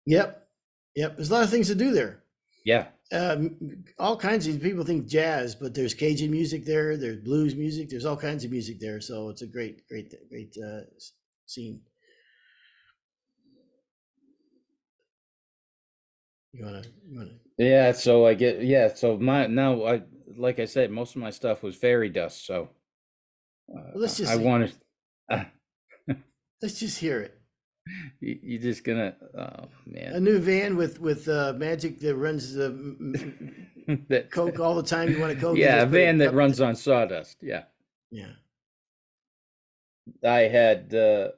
Yep. 0.06 0.48
Yep. 0.96 1.16
There's 1.18 1.30
a 1.30 1.34
lot 1.34 1.44
of 1.44 1.50
things 1.50 1.68
to 1.68 1.76
do 1.76 1.92
there. 1.92 2.24
Yeah. 2.66 2.88
Um, 3.14 3.86
all 4.00 4.18
kinds 4.18 4.48
of 4.48 4.62
people 4.62 4.84
think 4.84 5.08
jazz, 5.08 5.54
but 5.54 5.76
there's 5.76 5.94
Cajun 5.94 6.32
music 6.32 6.66
there. 6.66 6.98
There's 6.98 7.18
blues 7.18 7.56
music. 7.56 7.90
There's 7.90 8.06
all 8.06 8.18
kinds 8.18 8.44
of 8.44 8.52
music 8.52 8.80
there. 8.80 9.00
So 9.00 9.30
it's 9.30 9.44
a 9.44 9.48
great, 9.48 9.88
great, 9.88 10.14
great 10.30 10.56
uh, 10.58 10.82
scene. 11.46 11.82
You 16.54 16.66
wanna, 16.66 16.84
you 17.08 17.18
wanna? 17.18 17.32
Yeah. 17.58 17.92
So 17.92 18.26
I 18.26 18.34
get. 18.34 18.64
Yeah. 18.64 18.94
So 18.94 19.18
my 19.18 19.48
now 19.48 19.86
I 19.86 20.02
like 20.36 20.60
I 20.60 20.66
said, 20.66 20.92
most 20.92 21.16
of 21.16 21.22
my 21.22 21.30
stuff 21.30 21.62
was 21.62 21.76
fairy 21.76 22.10
dust. 22.10 22.46
So 22.46 22.70
uh, 23.76 23.92
let's 23.96 24.18
just 24.18 24.32
I 24.32 24.38
wanted. 24.38 24.74
Let's 26.62 26.80
just 26.80 27.00
hear 27.00 27.20
it. 27.20 27.43
You, 28.20 28.40
you 28.42 28.60
just 28.60 28.84
gonna. 28.84 29.16
Oh 29.38 29.68
man. 29.86 30.14
A 30.14 30.20
new 30.20 30.40
van 30.40 30.78
with 30.78 31.00
with 31.00 31.28
uh, 31.28 31.54
magic 31.58 32.00
that 32.00 32.16
runs 32.16 32.54
the 32.54 32.70
that 34.10 34.32
Coke 34.32 34.60
all 34.60 34.76
the 34.76 34.84
time. 34.84 35.12
You 35.12 35.20
want 35.20 35.34
a 35.34 35.36
Coke? 35.36 35.58
Yeah, 35.58 35.82
a 35.82 35.86
van 35.86 36.18
that 36.20 36.34
runs 36.34 36.62
on 36.62 36.76
sawdust. 36.76 37.38
Yeah. 37.42 37.64
Yeah. 38.12 38.32
I 40.24 40.42
had 40.42 40.94
uh, 40.94 41.30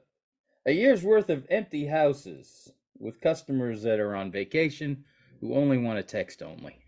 a 0.66 0.72
year's 0.72 1.02
worth 1.02 1.30
of 1.30 1.46
empty 1.50 1.86
houses 1.86 2.70
with 2.98 3.20
customers 3.20 3.82
that 3.82 4.00
are 4.00 4.14
on 4.14 4.30
vacation 4.30 5.04
who 5.40 5.54
only 5.54 5.78
want 5.78 5.98
to 5.98 6.02
text 6.02 6.42
only. 6.42 6.78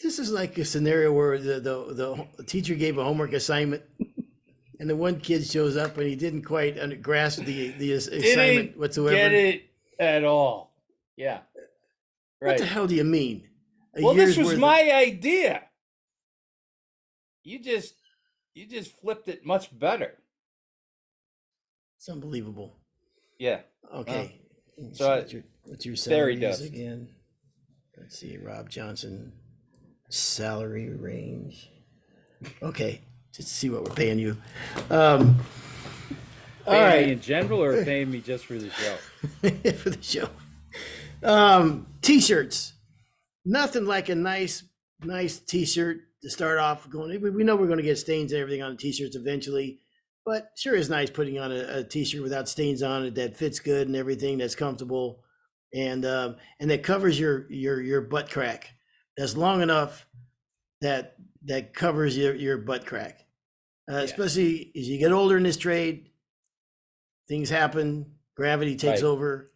This 0.00 0.18
is 0.18 0.30
like 0.30 0.58
a 0.58 0.64
scenario 0.64 1.12
where 1.12 1.38
the, 1.38 1.60
the, 1.60 2.26
the 2.36 2.44
teacher 2.44 2.74
gave 2.74 2.98
a 2.98 3.04
homework 3.04 3.32
assignment 3.32 3.82
and 4.80 4.88
the 4.90 4.96
one 4.96 5.20
kid 5.20 5.46
shows 5.46 5.76
up 5.76 5.96
and 5.98 6.06
he 6.06 6.16
didn't 6.16 6.42
quite 6.42 6.78
under, 6.78 6.96
grasp 6.96 7.44
the, 7.44 7.68
the 7.72 7.94
ass- 7.94 8.06
assignment 8.08 8.68
Didn't 8.68 8.78
whatsoever. 8.78 9.16
Get 9.16 9.32
it 9.32 9.62
at 9.98 10.24
all. 10.24 10.74
Yeah. 11.16 11.40
What 12.40 12.58
the 12.58 12.66
hell 12.66 12.86
do 12.86 12.94
you 12.94 13.04
mean? 13.04 13.48
A 13.96 14.02
Well, 14.02 14.14
this 14.14 14.36
was 14.36 14.46
worth 14.46 14.54
of- 14.54 14.60
my 14.60 14.90
idea. 14.92 15.62
You 17.42 17.58
just 17.58 17.94
you 18.54 18.66
just 18.66 18.92
flipped 19.00 19.28
it 19.28 19.44
much 19.44 19.76
better. 19.78 20.14
It's 21.98 22.08
unbelievable. 22.08 22.76
Yeah. 23.38 23.60
Okay. 23.94 24.40
So 24.92 25.08
what's 25.16 25.32
your, 25.32 25.42
what's 25.64 25.86
your 25.86 25.96
salaries 25.96 26.40
dust. 26.40 26.64
again? 26.64 27.08
Let's 27.96 28.18
see, 28.18 28.36
Rob 28.38 28.68
Johnson. 28.68 29.32
salary 30.08 30.90
range. 30.90 31.70
Okay, 32.62 33.00
just 33.34 33.48
to 33.48 33.54
see 33.54 33.68
what 33.68 33.82
we're 33.82 33.94
paying 33.94 34.18
you. 34.18 34.36
Um, 34.90 35.40
all 36.66 36.72
Paying 36.72 36.82
me 36.82 36.96
right, 36.96 37.08
in 37.08 37.20
general 37.20 37.62
or 37.62 37.84
paying 37.84 38.10
me 38.10 38.20
just 38.20 38.46
for 38.46 38.54
the 38.54 38.70
show? 38.70 38.96
for 39.72 39.90
the 39.90 40.02
show. 40.02 40.28
Um, 41.22 41.86
t-shirts. 42.00 42.74
Nothing 43.44 43.86
like 43.86 44.08
a 44.08 44.14
nice, 44.14 44.62
nice 45.02 45.38
t-shirt 45.38 45.98
to 46.22 46.30
start 46.30 46.58
off 46.58 46.88
going. 46.88 47.20
We 47.20 47.30
we 47.30 47.44
know 47.44 47.56
we're 47.56 47.66
going 47.66 47.78
to 47.78 47.82
get 47.82 47.98
stains 47.98 48.32
and 48.32 48.40
everything 48.40 48.62
on 48.62 48.72
the 48.72 48.78
t-shirts 48.78 49.16
eventually, 49.16 49.80
but 50.24 50.50
sure 50.56 50.74
is 50.74 50.88
nice 50.88 51.10
putting 51.10 51.38
on 51.38 51.52
a, 51.52 51.78
a 51.78 51.84
t-shirt 51.84 52.22
without 52.22 52.48
stains 52.48 52.82
on 52.82 53.04
it 53.04 53.14
that 53.16 53.36
fits 53.36 53.58
good 53.58 53.88
and 53.88 53.96
everything 53.96 54.38
that's 54.38 54.54
comfortable, 54.54 55.22
and 55.74 56.06
um, 56.06 56.36
and 56.60 56.70
that 56.70 56.82
covers 56.82 57.20
your 57.20 57.50
your 57.50 57.82
your 57.82 58.00
butt 58.00 58.30
crack. 58.30 58.70
That's 59.18 59.36
long 59.36 59.60
enough 59.60 60.06
that 60.84 61.16
that 61.44 61.74
covers 61.74 62.16
your 62.16 62.34
your 62.34 62.58
butt 62.58 62.86
crack. 62.86 63.20
Uh, 63.90 63.96
Especially 63.96 64.70
as 64.76 64.88
you 64.88 64.98
get 64.98 65.12
older 65.12 65.36
in 65.36 65.42
this 65.42 65.56
trade, 65.56 66.10
things 67.28 67.50
happen. 67.50 68.12
Gravity 68.36 68.76
takes 68.76 69.02
Right. 69.02 69.08
over. 69.08 69.50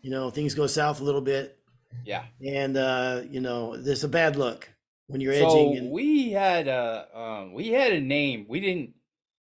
You 0.00 0.10
know, 0.10 0.30
things 0.30 0.54
go 0.54 0.66
south 0.68 1.00
a 1.00 1.04
little 1.04 1.20
bit, 1.20 1.58
Yeah. 2.04 2.26
and 2.44 2.76
uh, 2.76 3.22
you 3.28 3.40
know, 3.40 3.76
there's 3.76 4.04
a 4.04 4.08
bad 4.08 4.36
look 4.36 4.68
when 5.08 5.20
you're 5.20 5.34
So 5.34 5.46
edging. 5.48 5.76
And, 5.78 5.90
we 5.90 6.30
had 6.30 6.68
a 6.68 7.08
um, 7.18 7.52
we 7.54 7.68
had 7.68 7.92
a 7.92 8.00
name. 8.00 8.46
We 8.48 8.60
didn't 8.60 8.94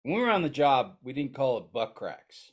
when 0.03 0.15
we 0.17 0.21
were 0.21 0.31
on 0.31 0.43
the 0.43 0.51
job. 0.51 0.97
We 1.03 1.13
didn't 1.15 1.35
call 1.35 1.59
it 1.59 1.73
butt 1.73 1.95
cracks. 1.95 2.53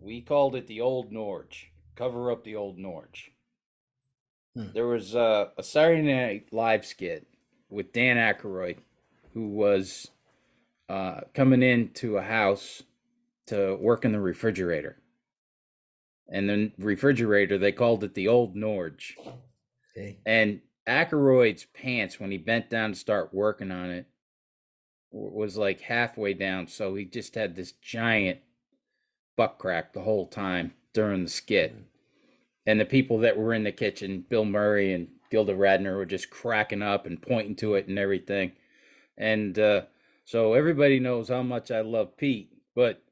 We 0.00 0.22
called 0.22 0.56
it 0.56 0.66
the 0.66 0.80
old 0.80 1.12
Norge. 1.12 1.70
Cover 1.96 2.30
up 2.32 2.44
the 2.44 2.56
old 2.56 2.78
Norge. 2.78 3.30
Hmm. 4.56 4.72
There 4.72 4.86
was 4.86 5.14
uh, 5.14 5.50
a 5.58 5.62
Saturday 5.62 6.02
Night 6.02 6.48
Live 6.50 6.86
skit 6.86 7.26
with 7.70 7.92
Dan 7.92 8.16
Aykroyd, 8.16 8.78
who 9.32 9.48
was 9.48 10.10
uh, 10.88 11.20
coming 11.34 11.62
into 11.62 12.16
a 12.16 12.22
house 12.22 12.82
to 13.46 13.76
work 13.76 14.04
in 14.04 14.12
the 14.12 14.20
refrigerator. 14.20 14.96
And 16.28 16.48
the 16.48 16.72
refrigerator, 16.78 17.58
they 17.58 17.72
called 17.72 18.04
it 18.04 18.14
the 18.14 18.28
old 18.28 18.54
Norge. 18.54 19.16
okay. 19.96 20.18
And 20.24 20.60
Aykroyd's 20.86 21.66
pants, 21.74 22.20
when 22.20 22.30
he 22.30 22.38
bent 22.38 22.70
down 22.70 22.92
to 22.92 22.98
start 22.98 23.34
working 23.34 23.70
on 23.70 23.90
it, 23.90 24.06
was 25.10 25.56
like 25.56 25.80
halfway 25.80 26.34
down. 26.34 26.68
So 26.68 26.94
he 26.94 27.04
just 27.04 27.34
had 27.34 27.56
this 27.56 27.72
giant 27.72 28.38
butt 29.36 29.56
crack 29.58 29.92
the 29.92 30.02
whole 30.02 30.26
time 30.26 30.74
during 30.92 31.24
the 31.24 31.30
skit. 31.30 31.74
And 32.66 32.78
the 32.78 32.84
people 32.84 33.18
that 33.18 33.36
were 33.36 33.54
in 33.54 33.64
the 33.64 33.72
kitchen, 33.72 34.24
Bill 34.28 34.44
Murray 34.44 34.92
and 34.92 35.08
Gilda 35.30 35.54
Radner, 35.54 35.96
were 35.96 36.06
just 36.06 36.30
cracking 36.30 36.82
up 36.82 37.06
and 37.06 37.22
pointing 37.22 37.56
to 37.56 37.74
it 37.74 37.88
and 37.88 37.98
everything. 37.98 38.52
And 39.16 39.58
uh, 39.58 39.82
so 40.24 40.54
everybody 40.54 40.98
knows 40.98 41.28
how 41.28 41.42
much 41.42 41.70
I 41.70 41.80
love 41.80 42.16
Pete. 42.16 42.52
But 42.74 43.02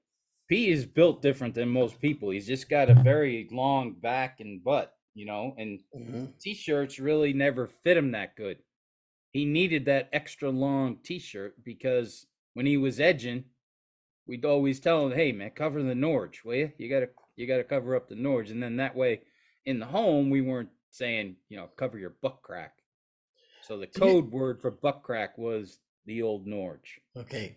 Pete 0.49 0.71
is 0.71 0.87
built 0.87 1.23
different 1.23 1.55
than 1.55 1.69
most 1.69 2.01
people. 2.01 2.31
He's 2.31 2.47
just 2.47 2.69
got 2.69 2.91
a 2.91 2.95
very 2.95 3.49
long 3.53 3.93
back 3.93 4.41
and 4.41 4.63
butt, 4.63 4.97
you 5.15 5.27
know, 5.27 5.55
and 5.59 5.81
Mhm. 5.95 6.39
t-shirts 6.39 6.99
really 6.99 7.33
never 7.33 7.67
fit 7.67 7.97
him 7.97 8.13
that 8.13 8.35
good. 8.37 8.59
He 9.33 9.45
needed 9.45 9.85
that 9.85 10.09
extra 10.13 10.51
long 10.51 10.97
t-shirt 11.03 11.63
because 11.63 12.27
when 12.55 12.67
he 12.67 12.77
was 12.79 12.99
edging, 12.99 13.45
we'd 14.27 14.45
always 14.45 14.81
tell 14.81 15.07
him, 15.07 15.13
"Hey 15.13 15.33
man, 15.33 15.51
cover 15.51 15.83
the 15.83 15.95
Norge, 15.95 16.45
will 16.45 16.55
you? 16.55 16.73
You 16.79 16.89
gotta 16.89 17.11
you 17.37 17.47
gotta 17.47 17.65
cover 17.65 17.95
up 17.95 18.09
the 18.09 18.15
Norge." 18.15 18.51
And 18.51 18.63
then 18.63 18.77
that 18.77 18.97
way, 18.97 19.21
in 19.67 19.79
the 19.81 19.87
home, 19.87 20.31
we 20.31 20.41
weren't 20.41 20.71
saying, 20.91 21.37
you 21.49 21.57
know, 21.57 21.69
cover 21.77 21.99
your 21.99 22.15
butt 22.23 22.41
crack. 22.43 22.75
So 23.63 23.79
the 23.79 23.87
Did 23.87 23.95
you- 23.97 24.01
code 24.01 24.31
word 24.33 24.61
for 24.61 24.71
butt 24.71 25.03
crack 25.03 25.37
was 25.39 25.79
the 26.07 26.23
old 26.23 26.47
Norge. 26.47 27.01
Okay. 27.17 27.57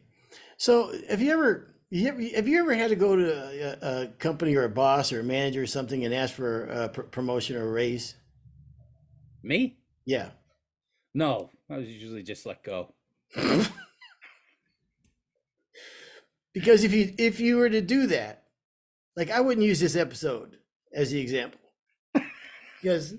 So 0.57 0.93
have 1.09 1.21
you 1.21 1.31
ever 1.31 1.75
you 1.89 2.07
ever, 2.07 2.21
have 2.35 2.47
you 2.47 2.59
ever 2.59 2.73
had 2.73 2.89
to 2.89 2.95
go 2.95 3.15
to 3.15 3.77
a, 3.83 4.03
a 4.03 4.07
company 4.19 4.55
or 4.55 4.63
a 4.63 4.69
boss 4.69 5.11
or 5.11 5.19
a 5.21 5.23
manager 5.23 5.61
or 5.63 5.67
something 5.67 6.03
and 6.05 6.13
ask 6.13 6.33
for 6.33 6.65
a 6.67 6.89
pr- 6.89 7.01
promotion 7.03 7.55
or 7.57 7.67
a 7.67 7.71
raise? 7.71 8.15
Me? 9.43 9.77
Yeah. 10.05 10.29
No, 11.13 11.49
I 11.69 11.77
was 11.77 11.87
usually 11.89 12.23
just 12.23 12.45
let 12.45 12.63
go. 12.63 12.93
Because 16.53 16.83
if 16.83 16.93
you 16.93 17.13
if 17.17 17.39
you 17.39 17.55
were 17.57 17.69
to 17.69 17.81
do 17.81 18.07
that, 18.07 18.43
like 19.15 19.29
I 19.31 19.39
wouldn't 19.39 19.65
use 19.65 19.79
this 19.79 19.95
episode 19.95 20.57
as 20.93 21.11
the 21.11 21.21
example. 21.21 21.59
Because 22.81 23.13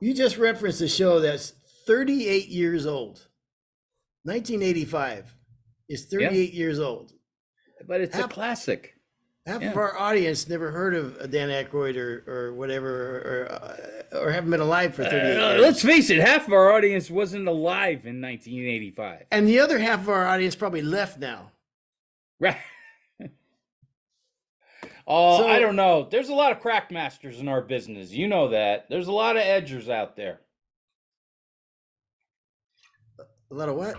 you 0.00 0.14
just 0.14 0.38
referenced 0.38 0.80
a 0.80 0.88
show 0.88 1.20
that's 1.20 1.52
38 1.86 2.48
years 2.48 2.86
old. 2.86 3.26
1985 4.24 5.34
is 5.88 6.04
38 6.06 6.52
years 6.52 6.78
old. 6.78 7.12
But 7.86 8.00
it's 8.00 8.16
a 8.16 8.28
classic. 8.28 8.94
Half 9.44 9.62
Yeah. 9.62 9.70
of 9.72 9.76
our 9.76 9.98
audience 9.98 10.48
never 10.48 10.70
heard 10.70 10.94
of 10.94 11.28
Dan 11.32 11.48
Aykroyd 11.48 11.96
or, 11.96 12.22
or 12.28 12.54
whatever, 12.54 13.18
or, 14.12 14.18
or 14.20 14.26
or 14.26 14.30
haven't 14.30 14.50
been 14.50 14.60
alive 14.60 14.94
for 14.94 15.02
38 15.04 15.20
Uh, 15.36 15.48
years. 15.50 15.60
let's 15.62 15.82
face 15.82 16.10
it, 16.10 16.18
half 16.20 16.46
of 16.46 16.52
our 16.52 16.70
audience 16.70 17.10
wasn't 17.10 17.48
alive 17.48 18.06
in 18.06 18.20
1985. 18.20 19.24
And 19.32 19.48
the 19.48 19.58
other 19.58 19.80
half 19.80 20.00
of 20.02 20.10
our 20.10 20.26
audience 20.28 20.54
probably 20.54 20.82
left 20.82 21.18
now. 21.18 21.50
Right. 22.38 22.56
Oh, 25.06 25.38
So- 25.38 25.48
I 25.48 25.58
don't 25.58 25.76
know. 25.76 26.06
There's 26.10 26.28
a 26.28 26.34
lot 26.34 26.52
of 26.52 26.60
crack 26.60 26.90
masters 26.90 27.40
in 27.40 27.48
our 27.48 27.60
business. 27.60 28.12
You 28.12 28.28
know 28.28 28.48
that. 28.48 28.88
There's 28.88 29.08
a 29.08 29.12
lot 29.12 29.36
of 29.36 29.42
edgers 29.42 29.88
out 29.88 30.16
there. 30.16 30.40
A 33.50 33.54
lot 33.54 33.68
of 33.68 33.76
what? 33.76 33.96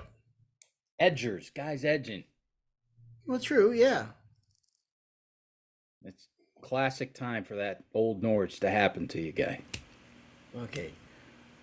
Edgers, 1.02 1.54
guys 1.54 1.84
edging. 1.86 2.24
Well, 3.26 3.40
true, 3.40 3.72
yeah. 3.72 4.08
It's 6.04 6.28
classic 6.62 7.14
time 7.14 7.44
for 7.44 7.56
that 7.56 7.84
old 7.94 8.24
Norge 8.24 8.60
to 8.62 8.70
happen 8.70 9.08
to 9.10 9.22
you, 9.22 9.32
guy. 9.32 9.62
Okay. 10.56 10.92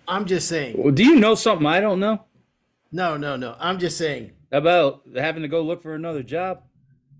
I'm 0.07 0.25
just 0.25 0.47
saying. 0.47 0.75
Well, 0.77 0.93
do 0.93 1.03
you 1.03 1.15
know 1.19 1.35
something 1.35 1.65
I 1.67 1.79
don't 1.79 1.99
know 1.99 2.25
No, 2.91 3.17
no, 3.17 3.35
no. 3.35 3.55
I'm 3.59 3.79
just 3.79 3.97
saying. 3.97 4.31
about 4.51 5.01
having 5.15 5.41
to 5.43 5.47
go 5.47 5.61
look 5.61 5.81
for 5.81 5.95
another 5.95 6.23
job? 6.23 6.63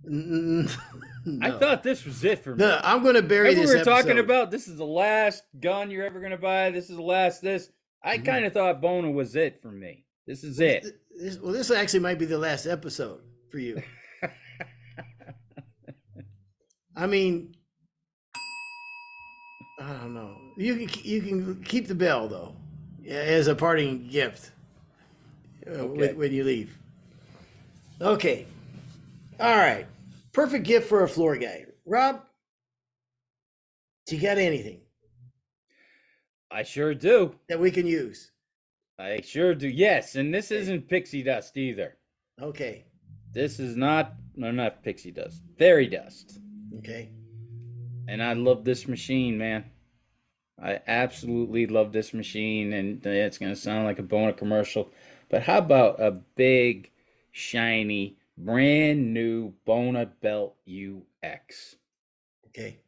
Mm, 1.26 1.44
I 1.44 1.60
thought 1.60 1.84
this 1.84 2.06
was 2.06 2.24
it 2.24 2.44
for 2.44 2.56
me. 2.56 2.64
No, 2.66 2.80
I'm 2.84 3.04
going 3.04 3.16
to 3.16 3.22
bury 3.22 3.50
Remember 3.50 3.62
this 3.68 3.74
we 3.74 3.80
were 3.80 3.86
talking 3.86 4.18
about 4.20 4.50
this 4.50 4.68
is 4.68 4.78
the 4.78 4.86
last 4.86 5.44
gun 5.60 5.92
you're 5.92 6.06
ever 6.06 6.20
gonna 6.20 6.38
buy. 6.38 6.72
This 6.72 6.90
is 6.90 6.96
the 6.96 7.02
last 7.04 7.42
this. 7.42 7.70
I 8.04 8.18
Mhm. 8.18 8.26
kind 8.26 8.46
of 8.46 8.54
thought 8.54 8.82
Bona 8.82 9.12
was 9.12 9.36
it 9.36 9.62
for 9.62 9.72
me. 9.72 10.06
This 10.26 10.44
is 10.44 10.60
it. 10.60 10.86
This, 11.20 11.38
well, 11.38 11.54
this 11.54 11.70
actually 11.70 12.00
might 12.00 12.18
be 12.18 12.26
the 12.26 12.40
last 12.40 12.66
episode 12.66 13.22
for 13.52 13.60
you. 13.60 13.84
I 16.96 17.08
mean, 17.08 17.56
I 19.80 19.94
don't 19.94 20.14
know. 20.14 20.36
You 20.58 20.88
can 20.88 21.04
you 21.04 21.22
can 21.22 21.64
keep 21.64 21.88
the 21.88 21.96
bell 21.96 22.28
though, 22.28 22.56
as 23.08 23.48
a 23.48 23.56
parting 23.56 24.08
gift 24.08 24.52
uh, 25.68 25.72
Okay. 25.72 26.08
when, 26.08 26.18
when 26.18 26.32
you 26.34 26.44
leave. 26.44 26.78
Okay, 28.00 28.46
all 29.40 29.56
right. 29.58 29.86
Perfect 30.34 30.66
gift 30.66 30.88
for 30.88 31.04
a 31.04 31.08
floor 31.10 31.36
guy, 31.38 31.66
Rob. 31.86 32.22
Do 34.06 34.16
you 34.16 34.22
got 34.22 34.38
anything 34.38 34.82
I 36.50 36.64
sure 36.64 36.94
do. 36.94 37.36
that 37.50 37.60
we 37.60 37.72
can 37.72 37.86
use? 37.88 38.32
I 39.00 39.22
sure 39.22 39.56
do. 39.56 39.68
Yes, 39.68 40.16
and 40.16 40.34
this 40.34 40.52
isn't 40.52 40.88
pixie 40.90 41.24
dust 41.24 41.56
either. 41.58 41.98
Okay, 42.42 42.86
This 43.34 43.60
is 43.60 43.76
not 43.76 44.14
no 44.36 44.52
not 44.52 44.84
pixie 44.84 45.12
dust. 45.12 45.42
Fairy 45.58 45.88
dust. 45.88 46.40
okay. 46.80 47.10
And 48.08 48.22
I 48.22 48.34
love 48.34 48.66
this 48.66 48.88
machine, 48.88 49.38
man. 49.38 49.66
I 50.62 50.80
absolutely 50.88 51.66
love 51.68 51.92
this 51.94 52.14
machine, 52.14 52.74
and 52.74 53.06
it's 53.06 53.38
gonna 53.38 53.56
sound 53.56 53.86
like 53.86 54.00
a 54.00 54.04
Bona 54.04 54.34
commercial, 54.34 54.90
but 55.30 55.44
how 55.44 55.60
about 55.60 56.00
a 56.02 56.12
big, 56.12 56.92
shiny, 57.32 58.18
brand 58.42 59.14
new 59.14 59.54
Bona 59.66 60.06
Belt 60.06 60.56
UX? 60.68 61.76
Okay. 62.48 62.80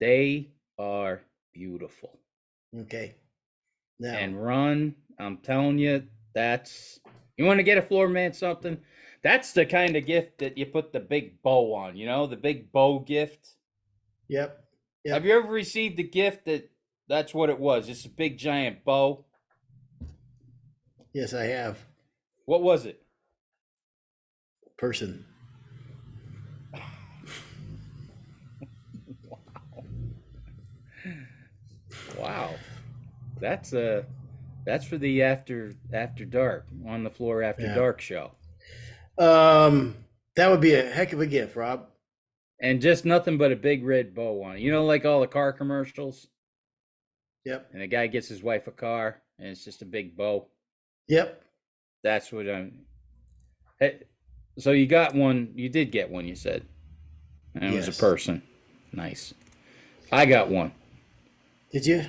They 0.00 0.50
are 0.78 1.22
beautiful. 1.54 2.18
Okay. 2.76 3.14
Now, 3.98 4.14
and 4.14 4.42
run. 4.42 4.96
I'm 5.18 5.38
telling 5.38 5.78
you, 5.78 6.06
that's 6.34 7.00
you 7.36 7.44
want 7.44 7.58
to 7.58 7.64
get 7.64 7.78
a 7.78 7.82
floor 7.82 8.08
man 8.08 8.32
something. 8.32 8.78
That's 9.22 9.52
the 9.52 9.66
kind 9.66 9.96
of 9.96 10.06
gift 10.06 10.38
that 10.38 10.56
you 10.56 10.66
put 10.66 10.92
the 10.92 11.00
big 11.00 11.42
bow 11.42 11.74
on. 11.74 11.96
You 11.96 12.06
know, 12.06 12.26
the 12.26 12.36
big 12.36 12.72
bow 12.72 13.00
gift. 13.00 13.56
yep. 14.28 14.64
Yep. 15.04 15.14
Have 15.14 15.24
you 15.24 15.32
ever 15.38 15.50
received 15.50 15.98
a 15.98 16.02
gift 16.02 16.44
that 16.44 16.70
that's 17.08 17.32
what 17.32 17.48
it 17.48 17.58
was? 17.58 17.86
Just 17.86 18.04
a 18.04 18.10
big 18.10 18.36
giant 18.36 18.84
bow. 18.84 19.24
Yes, 21.14 21.32
I 21.32 21.44
have. 21.44 21.78
What 22.44 22.62
was 22.62 22.84
it? 22.84 23.02
Person. 24.80 25.26
Wow, 32.16 32.18
Wow. 32.18 32.54
that's 33.40 33.72
a 33.72 34.06
That's 34.66 34.84
for 34.86 34.98
the 34.98 35.22
after 35.22 35.72
after 35.92 36.24
dark 36.26 36.66
on 36.86 37.02
the 37.02 37.10
floor 37.10 37.42
after 37.42 37.62
Yeah. 37.62 37.74
dark 37.74 38.00
show. 38.00 38.32
Um, 39.18 39.96
that 40.36 40.48
would 40.50 40.60
be 40.60 40.74
a 40.74 40.88
heck 40.90 41.12
of 41.14 41.20
a 41.20 41.26
gift, 41.26 41.56
Rob. 41.56 41.90
And 42.60 42.80
just 42.82 43.06
nothing 43.06 43.38
but 43.38 43.52
a 43.52 43.56
big 43.56 43.82
red 43.84 44.14
bow 44.14 44.42
on 44.42 44.56
it. 44.56 44.60
You 44.60 44.70
know, 44.70 44.84
like 44.84 45.04
all 45.06 45.20
the 45.22 45.26
car 45.26 45.52
commercials? 45.54 46.28
Yep. 47.46 47.70
And 47.72 47.82
a 47.82 47.86
guy 47.86 48.06
gets 48.06 48.28
his 48.28 48.42
wife 48.42 48.66
a 48.66 48.70
car 48.72 49.22
and 49.38 49.48
it's 49.48 49.64
just 49.64 49.80
a 49.80 49.86
big 49.86 50.14
bow. 50.16 50.48
Yep. 51.08 51.42
That's 52.02 52.30
what 52.30 52.48
I'm 52.48 52.84
Hey, 53.78 54.02
so 54.60 54.72
you 54.72 54.86
got 54.86 55.14
one 55.14 55.52
you 55.54 55.68
did 55.68 55.90
get 55.90 56.10
one, 56.10 56.26
you 56.26 56.34
said. 56.34 56.66
And 57.54 57.74
it 57.74 57.76
was 57.76 57.88
a 57.88 58.00
person. 58.00 58.42
Nice. 58.92 59.34
I 60.12 60.26
got 60.26 60.48
one. 60.48 60.72
Did 61.72 61.86
you? 61.86 62.04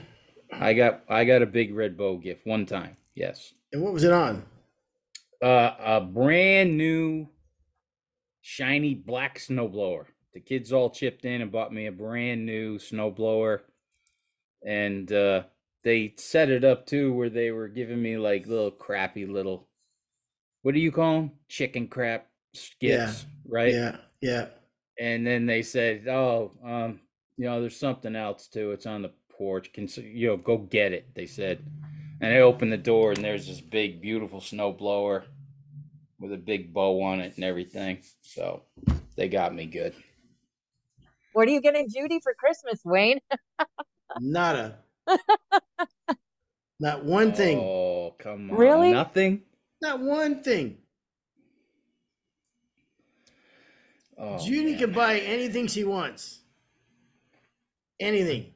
I 0.51 0.73
got 0.73 1.01
I 1.09 1.25
got 1.25 1.41
a 1.41 1.47
big 1.47 1.73
red 1.73 1.97
bow 1.97 2.17
gift 2.17 2.45
one 2.45 2.65
time. 2.65 2.97
Yes. 3.15 3.53
And 3.71 3.81
what 3.81 3.93
was 3.93 4.03
it 4.03 4.11
on? 4.11 4.43
Uh, 5.41 5.73
a 5.79 6.01
brand 6.01 6.77
new 6.77 7.27
shiny 8.41 8.93
black 8.93 9.39
snowblower. 9.39 10.05
The 10.33 10.39
kids 10.39 10.71
all 10.71 10.89
chipped 10.89 11.25
in 11.25 11.41
and 11.41 11.51
bought 11.51 11.73
me 11.73 11.87
a 11.87 11.91
brand 11.91 12.45
new 12.45 12.77
snowblower. 12.77 13.61
And 14.65 15.11
uh, 15.11 15.43
they 15.83 16.13
set 16.17 16.49
it 16.49 16.63
up 16.63 16.85
too 16.85 17.13
where 17.13 17.29
they 17.29 17.51
were 17.51 17.67
giving 17.67 18.01
me 18.01 18.17
like 18.17 18.45
little 18.45 18.71
crappy 18.71 19.25
little 19.25 19.67
what 20.61 20.75
do 20.75 20.79
you 20.79 20.91
call 20.91 21.15
them? 21.15 21.31
Chicken 21.47 21.87
crap 21.87 22.27
Yeah. 22.79 23.13
right? 23.47 23.73
Yeah. 23.73 23.97
Yeah. 24.21 24.45
And 24.99 25.25
then 25.25 25.45
they 25.45 25.61
said, 25.61 26.07
"Oh, 26.07 26.51
um, 26.63 26.99
you 27.37 27.45
know, 27.45 27.61
there's 27.61 27.77
something 27.77 28.15
else 28.15 28.47
too. 28.47 28.71
It's 28.71 28.85
on 28.85 29.01
the 29.01 29.11
porch. 29.29 29.73
Can 29.73 29.87
you 29.95 30.27
know 30.27 30.37
go 30.37 30.57
get 30.57 30.93
it?" 30.93 31.13
They 31.15 31.25
said, 31.25 31.63
and 32.21 32.33
I 32.33 32.39
opened 32.39 32.71
the 32.71 32.77
door, 32.77 33.11
and 33.11 33.23
there's 33.23 33.47
this 33.47 33.61
big, 33.61 33.99
beautiful 33.99 34.41
snow 34.41 34.71
blower 34.71 35.25
with 36.19 36.31
a 36.33 36.37
big 36.37 36.71
bow 36.71 37.01
on 37.01 37.19
it 37.19 37.35
and 37.35 37.43
everything. 37.43 38.03
So 38.21 38.61
they 39.15 39.27
got 39.27 39.55
me 39.55 39.65
good. 39.65 39.95
What 41.33 41.47
are 41.47 41.51
you 41.51 41.61
getting 41.61 41.89
Judy 41.89 42.19
for 42.21 42.35
Christmas, 42.35 42.79
Wayne? 42.85 43.19
Nada. 44.19 44.77
Not 46.79 47.05
one 47.05 47.33
thing. 47.33 47.59
Oh, 47.59 48.15
come 48.19 48.51
on! 48.51 48.57
Really? 48.57 48.91
Nothing. 48.91 49.41
Not 49.81 49.99
one 49.99 50.43
thing. 50.43 50.77
Oh, 54.23 54.37
Judy 54.37 54.71
man. 54.71 54.79
can 54.79 54.91
buy 54.91 55.17
anything 55.19 55.65
she 55.67 55.83
wants. 55.83 56.41
Anything. 57.99 58.53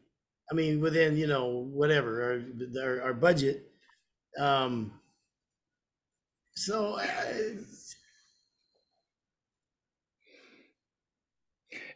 I 0.51 0.53
mean, 0.53 0.79
within 0.79 1.17
you 1.17 1.25
know 1.27 1.47
whatever 1.47 2.21
our 2.23 2.83
our, 2.83 3.01
our 3.01 3.13
budget. 3.13 3.65
Um. 4.39 4.99
So 6.55 6.93
uh, 6.99 7.05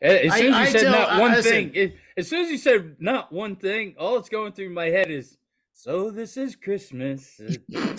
eh, 0.01 0.29
I, 0.31 0.31
As 0.31 0.33
soon 0.33 0.33
as 0.33 0.41
you 0.41 0.53
I 0.53 0.65
said 0.71 0.81
tell- 0.81 0.91
not 0.91 1.09
I- 1.09 1.19
one 1.19 1.31
listen. 1.31 1.51
thing, 1.51 1.71
it, 1.75 1.95
as 2.17 2.27
soon 2.27 2.45
as 2.45 2.51
you 2.51 2.57
said 2.57 2.95
not 2.99 3.31
one 3.31 3.55
thing, 3.55 3.95
all 3.97 4.15
that's 4.15 4.29
going 4.29 4.53
through 4.53 4.71
my 4.71 4.85
head 4.87 5.09
is, 5.11 5.37
"So 5.73 6.09
this 6.11 6.37
is 6.37 6.55
Christmas, 6.55 7.39
uh, 7.75 7.97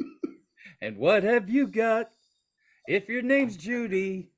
and 0.80 0.96
what 0.96 1.22
have 1.24 1.48
you 1.50 1.66
got? 1.66 2.10
If 2.88 3.08
your 3.08 3.22
name's 3.22 3.56
Judy, 3.56 4.30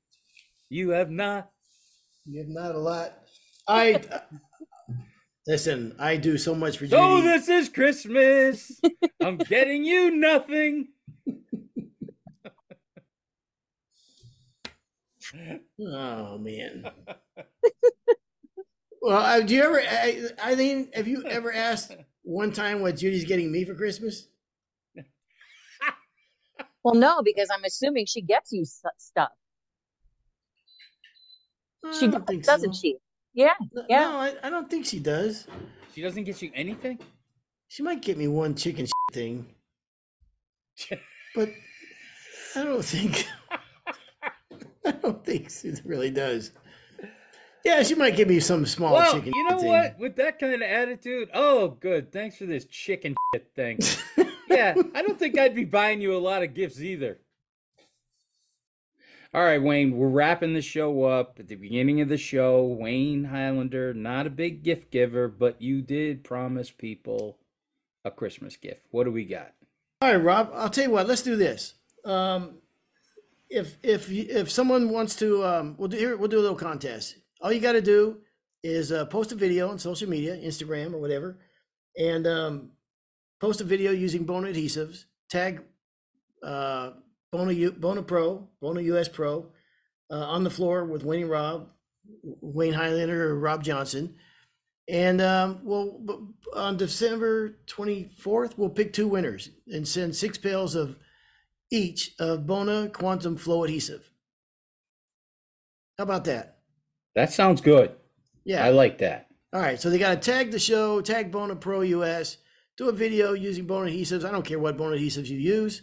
you 0.73 0.89
have 0.89 1.09
not." 1.09 1.49
you 2.25 2.39
have 2.39 2.49
not 2.49 2.75
a 2.75 2.77
lot. 2.77 3.13
I 3.67 4.01
listen. 5.47 5.95
I 5.99 6.17
do 6.17 6.37
so 6.37 6.55
much 6.55 6.77
for 6.77 6.85
Judy. 6.85 6.95
So 6.95 7.21
this 7.21 7.49
is 7.49 7.69
Christmas. 7.69 8.79
I'm 9.21 9.37
getting 9.37 9.83
you 9.83 10.11
nothing. 10.11 10.87
Oh 15.81 16.37
man. 16.37 16.85
well, 19.01 19.17
uh, 19.17 19.41
do 19.41 19.55
you 19.55 19.63
ever? 19.63 19.81
I, 19.81 20.29
I 20.41 20.55
think 20.55 20.93
have 20.95 21.07
you 21.07 21.23
ever 21.25 21.51
asked 21.51 21.95
one 22.21 22.51
time 22.51 22.81
what 22.81 22.97
Judy's 22.97 23.25
getting 23.25 23.51
me 23.51 23.65
for 23.65 23.73
Christmas? 23.73 24.27
Well, 26.83 26.95
no, 26.95 27.21
because 27.23 27.47
I'm 27.49 27.63
assuming 27.63 28.05
she 28.07 28.21
gets 28.21 28.51
you 28.51 28.65
stuff. 28.65 29.31
She 31.91 32.07
does, 32.07 32.21
don't 32.25 32.43
doesn't 32.43 32.73
so. 32.73 32.79
she? 32.81 32.97
Yeah. 33.33 33.53
No, 33.73 33.83
Yeah. 33.89 33.99
no, 34.01 34.17
I, 34.17 34.33
I 34.43 34.49
don't 34.49 34.69
think 34.69 34.85
she 34.85 34.99
does. 34.99 35.47
She 35.93 36.01
doesn't 36.01 36.23
get 36.23 36.41
you 36.41 36.51
anything. 36.53 36.99
She 37.67 37.83
might 37.83 38.01
get 38.01 38.17
me 38.17 38.27
one 38.27 38.55
chicken 38.55 38.87
thing, 39.11 39.47
but 41.35 41.49
I 42.55 42.63
don't 42.63 42.85
think. 42.85 43.27
I 44.85 44.91
don't 44.91 45.23
think 45.25 45.49
she 45.49 45.73
really 45.85 46.11
does. 46.11 46.51
Yeah, 47.63 47.81
she 47.83 47.95
might 47.95 48.15
give 48.17 48.27
me 48.27 48.41
some 48.41 48.65
small 48.65 48.93
well, 48.93 49.13
chicken. 49.13 49.31
you 49.33 49.49
know 49.49 49.59
thing. 49.59 49.69
what? 49.69 49.97
With 49.97 50.15
that 50.17 50.37
kind 50.37 50.53
of 50.55 50.61
attitude, 50.61 51.29
oh, 51.33 51.69
good. 51.79 52.11
Thanks 52.11 52.37
for 52.37 52.45
this 52.45 52.65
chicken 52.65 53.15
thing. 53.55 53.79
yeah, 54.49 54.75
I 54.93 55.01
don't 55.01 55.17
think 55.17 55.39
I'd 55.39 55.55
be 55.55 55.63
buying 55.63 56.01
you 56.01 56.15
a 56.15 56.19
lot 56.19 56.43
of 56.43 56.53
gifts 56.53 56.81
either. 56.81 57.19
All 59.35 59.41
right, 59.43 59.61
Wayne, 59.61 59.97
we're 59.97 60.09
wrapping 60.09 60.53
the 60.53 60.61
show 60.61 61.05
up. 61.05 61.39
At 61.39 61.47
the 61.47 61.55
beginning 61.55 62.01
of 62.01 62.07
the 62.07 62.19
show, 62.19 62.63
Wayne 62.63 63.23
Highlander, 63.23 63.91
not 63.91 64.27
a 64.27 64.29
big 64.29 64.61
gift 64.61 64.91
giver, 64.91 65.27
but 65.27 65.59
you 65.59 65.81
did 65.81 66.23
promise 66.23 66.69
people 66.69 67.39
a 68.05 68.11
Christmas 68.11 68.55
gift. 68.57 68.85
What 68.91 69.05
do 69.05 69.11
we 69.11 69.25
got? 69.25 69.53
All 70.03 70.11
right, 70.11 70.23
Rob. 70.23 70.51
I'll 70.53 70.69
tell 70.69 70.83
you 70.83 70.91
what. 70.91 71.07
Let's 71.07 71.23
do 71.23 71.35
this. 71.35 71.73
Um, 72.05 72.59
if 73.49 73.77
if 73.81 74.11
if 74.11 74.51
someone 74.51 74.89
wants 74.89 75.15
to, 75.15 75.43
um, 75.43 75.75
we'll 75.79 75.87
do 75.87 75.97
here. 75.97 76.15
We'll 76.15 76.29
do 76.29 76.39
a 76.39 76.41
little 76.41 76.55
contest. 76.55 77.15
All 77.41 77.51
you 77.51 77.59
got 77.59 77.71
to 77.71 77.81
do 77.81 78.17
is 78.61 78.91
uh, 78.91 79.05
post 79.05 79.31
a 79.31 79.35
video 79.35 79.67
on 79.67 79.79
social 79.79 80.07
media, 80.07 80.37
Instagram 80.37 80.93
or 80.93 80.99
whatever, 80.99 81.39
and 81.97 82.27
um, 82.27 82.69
post 83.41 83.61
a 83.61 83.63
video 83.63 83.91
using 83.91 84.25
Bona 84.25 84.49
adhesives. 84.49 85.05
Tag 85.27 85.63
uh, 86.43 86.91
Bona 87.33 87.51
U, 87.51 87.71
Bona 87.71 88.03
Pro, 88.03 88.47
Bona 88.61 88.81
US 88.81 89.09
Pro, 89.09 89.47
uh, 90.11 90.15
on 90.15 90.43
the 90.43 90.51
floor 90.51 90.85
with 90.85 91.03
Wayne 91.03 91.27
Rob, 91.27 91.67
Wayne 92.21 92.73
Highlander 92.73 93.31
or 93.31 93.39
Rob 93.39 93.63
Johnson. 93.63 94.15
And 94.87 95.19
um, 95.19 95.61
we'll 95.63 95.99
on 96.55 96.77
December 96.77 97.57
24th, 97.65 98.53
we'll 98.55 98.69
pick 98.69 98.93
two 98.93 99.07
winners 99.07 99.49
and 99.67 99.87
send 99.87 100.15
six 100.15 100.37
pails 100.37 100.75
of 100.75 100.97
each 101.71 102.13
of 102.19 102.45
Bona 102.45 102.89
Quantum 102.89 103.35
Flow 103.35 103.63
adhesive. 103.63 104.11
How 105.97 106.03
about 106.03 106.25
that? 106.25 106.59
That 107.15 107.33
sounds 107.33 107.61
good. 107.61 107.95
Yeah. 108.43 108.63
I 108.63 108.69
like 108.69 108.99
that. 108.99 109.27
All 109.51 109.61
right. 109.61 109.81
So 109.81 109.89
they 109.89 109.97
got 109.97 110.21
to 110.21 110.31
tag 110.31 110.51
the 110.51 110.59
show, 110.59 111.01
tag 111.01 111.31
Bona 111.31 111.55
Pro 111.55 111.81
US, 111.81 112.37
do 112.77 112.89
a 112.89 112.91
video 112.91 113.33
using 113.33 113.65
Bona 113.65 113.89
adhesives. 113.89 114.23
I 114.23 114.31
don't 114.31 114.45
care 114.45 114.59
what 114.59 114.77
Bona 114.77 114.97
adhesives 114.97 115.29
you 115.29 115.39
use. 115.39 115.81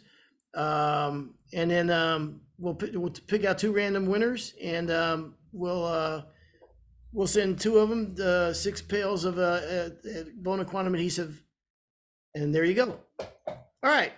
Um, 0.54 1.34
and 1.52 1.70
then 1.70 1.90
um, 1.90 2.40
we'll, 2.58 2.74
pick, 2.74 2.90
we'll 2.94 3.10
pick 3.26 3.44
out 3.44 3.58
two 3.58 3.72
random 3.72 4.06
winners 4.06 4.54
and 4.62 4.90
um, 4.90 5.34
we'll 5.52 5.84
uh, 5.84 6.22
we'll 7.12 7.26
send 7.26 7.60
two 7.60 7.78
of 7.78 7.88
them 7.88 8.14
the 8.14 8.52
six 8.54 8.80
pails 8.82 9.24
of 9.24 9.38
uh, 9.38 9.42
uh, 9.42 9.88
uh, 10.08 10.22
Bona 10.36 10.64
Quantum 10.64 10.94
adhesive. 10.94 11.42
And 12.34 12.54
there 12.54 12.64
you 12.64 12.74
go. 12.74 12.98
All 13.18 13.56
right. 13.82 14.12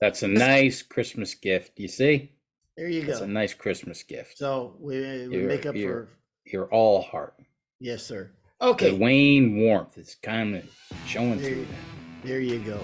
That's 0.00 0.22
a 0.22 0.28
nice 0.28 0.82
Christmas 0.82 1.34
gift. 1.34 1.78
You 1.78 1.88
see? 1.88 2.32
There 2.76 2.88
you 2.88 3.02
go, 3.02 3.10
It's 3.10 3.18
go. 3.20 3.24
a 3.26 3.28
nice 3.28 3.52
Christmas 3.54 4.02
gift. 4.02 4.38
So 4.38 4.76
we, 4.80 4.96
we 4.96 5.34
You're- 5.36 5.46
make 5.46 5.66
up 5.66 5.74
you're- 5.76 5.92
for 5.92 6.08
You're 6.46 6.72
all 6.72 7.02
heart. 7.02 7.34
yes, 7.78 8.02
sir. 8.02 8.30
Okay, 8.62 8.90
The 8.90 8.96
Wayne 8.96 9.56
warmth 9.58 9.96
is 9.98 10.16
kind 10.22 10.56
of 10.56 10.64
showing 11.06 11.38
through 11.40 11.64
that. 11.64 12.26
there 12.26 12.40
you 12.40 12.58
go. 12.58 12.80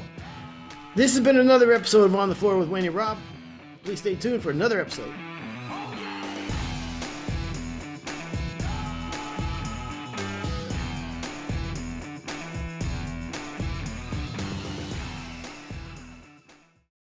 This 0.96 1.14
has 1.14 1.22
been 1.22 1.38
another 1.38 1.74
episode 1.74 2.04
of 2.04 2.16
On 2.16 2.30
the 2.30 2.34
Floor 2.34 2.56
with 2.56 2.70
Wayne 2.70 2.86
and 2.86 2.94
Rob. 2.94 3.18
Please 3.84 4.00
stay 4.00 4.14
tuned 4.14 4.42
for 4.42 4.50
another 4.50 4.80
episode. 4.80 5.12